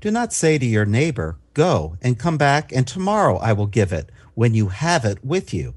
[0.00, 3.92] Do not say to your neighbor, Go and come back, and tomorrow I will give
[3.92, 5.74] it, when you have it with you.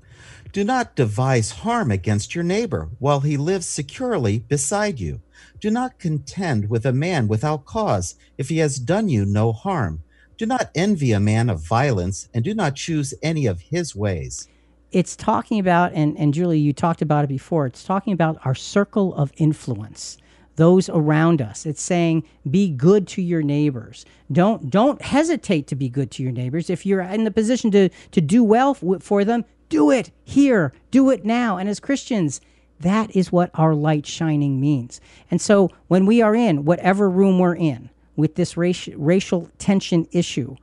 [0.53, 5.21] Do not devise harm against your neighbor while he lives securely beside you.
[5.59, 10.03] Do not contend with a man without cause if he has done you no harm.
[10.37, 14.47] Do not envy a man of violence, and do not choose any of his ways.
[14.93, 18.55] It's talking about, and, and Julie, you talked about it before, it's talking about our
[18.55, 20.17] circle of influence
[20.55, 21.65] those around us.
[21.65, 24.05] It's saying be good to your neighbors.
[24.31, 26.69] Don't don't hesitate to be good to your neighbors.
[26.69, 31.09] If you're in the position to to do well for them, do it here, do
[31.09, 31.57] it now.
[31.57, 32.39] And as Christians,
[32.79, 35.01] that is what our light shining means.
[35.31, 40.07] And so when we are in whatever room we're in with this raci- racial tension
[40.11, 40.55] issue,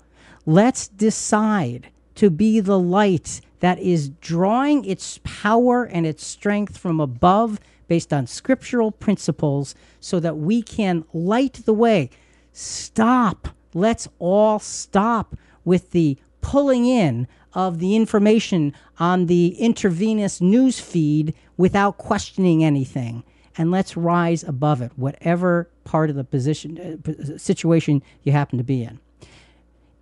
[0.46, 7.00] let's decide to be the light that is drawing its power and its strength from
[7.00, 12.10] above based on scriptural principles so that we can light the way.
[12.52, 13.48] Stop.
[13.74, 21.34] Let's all stop with the pulling in of the information on the intravenous news feed
[21.56, 23.24] without questioning anything.
[23.58, 28.64] And let's rise above it, whatever part of the position uh, situation you happen to
[28.64, 29.00] be in.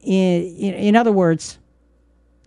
[0.03, 1.59] In, in, in other words,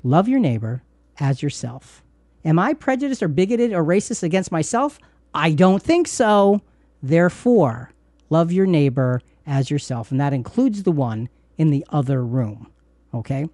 [0.03, 0.83] love your neighbor
[1.21, 2.03] as yourself.
[2.43, 4.99] Am I prejudiced or bigoted or racist against myself?
[5.33, 6.61] I don't think so.
[7.01, 7.91] Therefore,
[8.29, 10.11] love your neighbor as yourself.
[10.11, 12.69] And that includes the one in the other room.
[13.13, 13.47] Okay?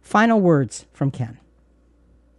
[0.00, 1.38] Final words from Ken.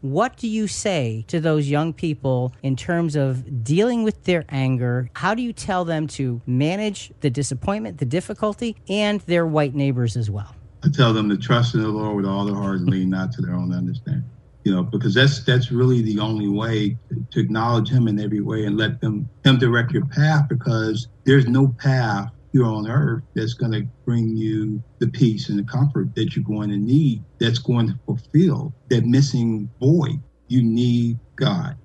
[0.02, 5.12] What do you say to those young people in terms of dealing with their anger?
[5.14, 10.18] How do you tell them to manage the disappointment, the difficulty, and their white neighbors
[10.18, 10.56] as well?
[10.84, 13.32] I tell them to trust in the Lord with all their heart and lean not
[13.34, 14.28] to their own understanding
[14.64, 16.98] you know, because that's that's really the only way
[17.32, 21.48] to acknowledge him in every way and let them him direct your path because there's
[21.48, 26.14] no path here on earth that's going to bring you the peace and the comfort
[26.16, 30.22] that you're going to need that's going to fulfill that missing void.
[30.48, 31.78] You need god.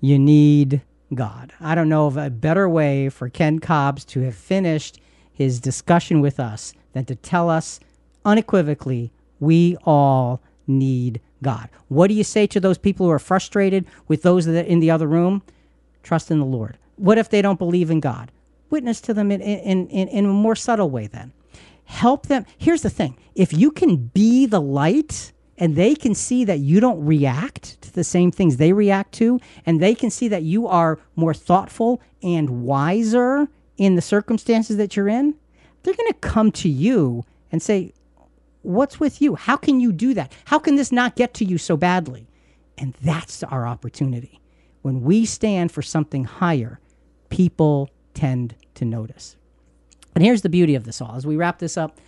[0.00, 0.82] You need
[1.14, 1.52] god.
[1.60, 4.98] I don't know of a better way for ken cobbs to have finished
[5.32, 7.80] his discussion with us than to tell us
[8.24, 11.68] unequivocally we all need God.
[11.86, 14.90] What do you say to those people who are frustrated with those that in the
[14.90, 15.42] other room?
[16.02, 16.76] Trust in the Lord.
[16.96, 18.32] What if they don't believe in God?
[18.70, 21.32] Witness to them in, in, in, in a more subtle way then.
[21.84, 22.44] Help them.
[22.58, 26.80] Here's the thing if you can be the light and they can see that you
[26.80, 30.66] don't react to the same things they react to, and they can see that you
[30.66, 33.46] are more thoughtful and wiser
[33.76, 35.34] in the circumstances that you're in,
[35.82, 37.92] they're going to come to you and say,
[38.64, 39.34] What's with you?
[39.34, 40.32] How can you do that?
[40.46, 42.26] How can this not get to you so badly?
[42.78, 44.40] And that's our opportunity.
[44.82, 46.80] When we stand for something higher,
[47.28, 49.36] people tend to notice.
[50.14, 51.14] And here's the beauty of this all.
[51.14, 51.98] As we wrap this up,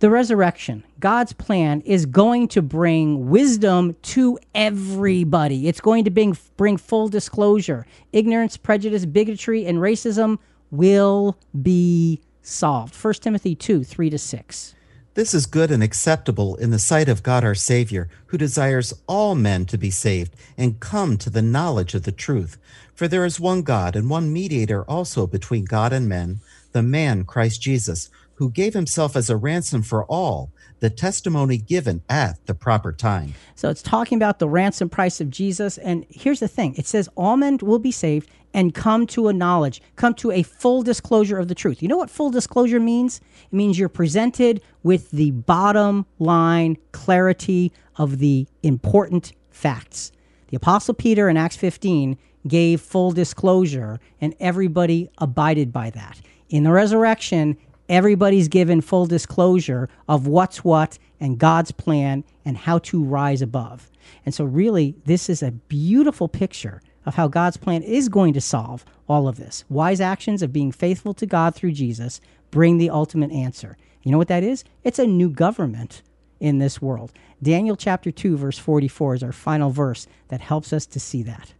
[0.00, 5.68] the resurrection, God's plan is going to bring wisdom to everybody.
[5.68, 7.86] It's going to bring, bring full disclosure.
[8.12, 10.38] Ignorance, prejudice, bigotry, and racism
[10.70, 12.94] will be solved.
[12.94, 14.74] 1 Timothy 2 3 to 6.
[15.14, 19.34] This is good and acceptable in the sight of God our Savior, who desires all
[19.34, 22.56] men to be saved and come to the knowledge of the truth.
[22.94, 26.38] For there is one God and one mediator also between God and men,
[26.70, 28.08] the man Christ Jesus,
[28.40, 33.34] who gave himself as a ransom for all, the testimony given at the proper time.
[33.54, 35.76] So it's talking about the ransom price of Jesus.
[35.76, 39.34] And here's the thing it says all men will be saved and come to a
[39.34, 41.82] knowledge, come to a full disclosure of the truth.
[41.82, 43.20] You know what full disclosure means?
[43.44, 50.12] It means you're presented with the bottom line clarity of the important facts.
[50.48, 52.16] The Apostle Peter in Acts 15
[52.48, 56.22] gave full disclosure, and everybody abided by that.
[56.48, 57.58] In the resurrection,
[57.90, 63.90] everybody's given full disclosure of what's what and God's plan and how to rise above.
[64.24, 68.40] And so, really, this is a beautiful picture of how God's plan is going to
[68.40, 69.64] solve all of this.
[69.68, 73.76] Wise actions of being faithful to God through Jesus bring the ultimate answer.
[74.02, 74.64] You know what that is?
[74.84, 76.02] It's a new government
[76.38, 77.12] in this world.
[77.42, 81.52] Daniel chapter 2, verse 44 is our final verse that helps us to see that.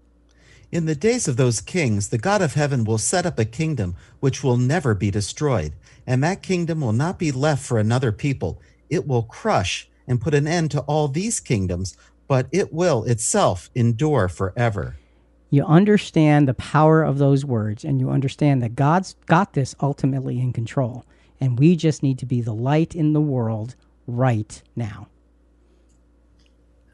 [0.73, 3.97] In the days of those kings, the God of heaven will set up a kingdom
[4.21, 5.73] which will never be destroyed,
[6.11, 8.61] and that kingdom will not be left for another people.
[8.89, 11.97] It will crush and put an end to all these kingdoms,
[12.27, 14.97] but it will itself endure forever
[15.51, 20.41] you understand the power of those words and you understand that God's got this ultimately
[20.41, 21.05] in control.
[21.41, 23.75] And we just need to be the light in the world
[24.07, 25.09] right now.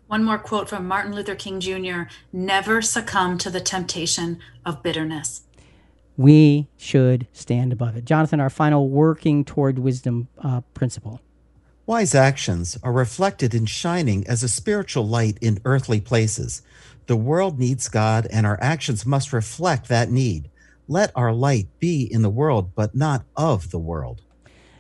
[0.07, 2.03] One more quote from Martin Luther King Jr.
[2.33, 5.43] Never succumb to the temptation of bitterness.
[6.17, 8.05] We should stand above it.
[8.05, 11.21] Jonathan, our final working toward wisdom uh, principle.
[11.87, 16.63] Wise actions are reflected in shining as a spiritual light in earthly places.
[17.07, 20.51] The world needs God, and our actions must reflect that need.
[20.89, 24.23] Let our light be in the world, but not of the world.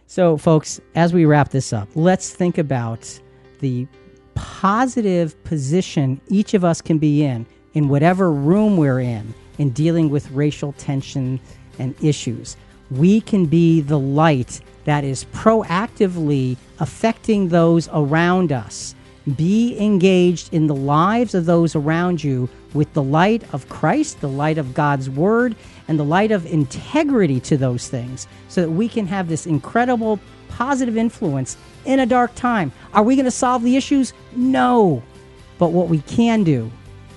[0.08, 3.20] So, folks, as we wrap this up, let's think about
[3.60, 3.86] the
[4.34, 10.10] positive position each of us can be in, in whatever room we're in, in dealing
[10.10, 11.40] with racial tension
[11.78, 12.56] and issues.
[12.90, 18.94] We can be the light that is proactively affecting those around us.
[19.36, 24.28] Be engaged in the lives of those around you with the light of Christ, the
[24.28, 25.56] light of God's Word,
[25.88, 30.20] and the light of integrity to those things so that we can have this incredible
[30.48, 32.70] positive influence in a dark time.
[32.94, 34.12] Are we going to solve the issues?
[34.36, 35.02] No.
[35.58, 36.70] But what we can do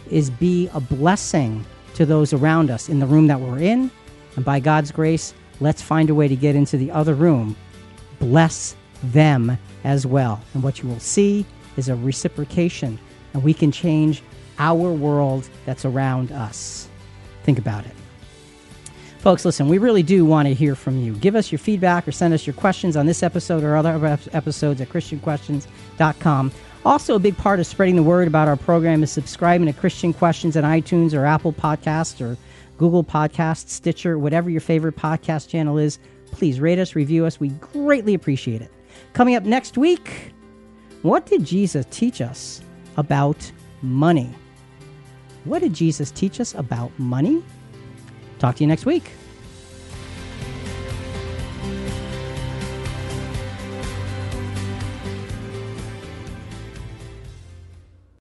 [0.09, 1.63] is be a blessing
[1.99, 3.91] to those around us in the room that we're in.
[4.37, 7.57] And by God's grace, let's find a way to get into the other room.
[8.19, 10.41] Bless them as well.
[10.53, 11.45] And what you will see
[11.75, 12.97] is a reciprocation,
[13.33, 14.23] and we can change
[14.59, 16.87] our world that's around us.
[17.43, 17.91] Think about it.
[19.17, 21.15] Folks, listen, we really do want to hear from you.
[21.15, 24.79] Give us your feedback or send us your questions on this episode or other episodes
[24.79, 26.51] at ChristianQuestions.com.
[26.85, 30.13] Also, a big part of spreading the word about our program is subscribing to Christian
[30.13, 32.37] Questions on iTunes or Apple Podcasts or
[32.77, 35.99] Google Podcasts, Stitcher, whatever your favorite podcast channel is.
[36.31, 37.39] Please rate us, review us.
[37.39, 38.71] We greatly appreciate it.
[39.13, 40.33] Coming up next week,
[41.01, 42.61] what did Jesus teach us
[42.95, 43.51] about
[43.81, 44.33] money?
[45.43, 47.43] What did Jesus teach us about money?
[48.39, 49.11] Talk to you next week.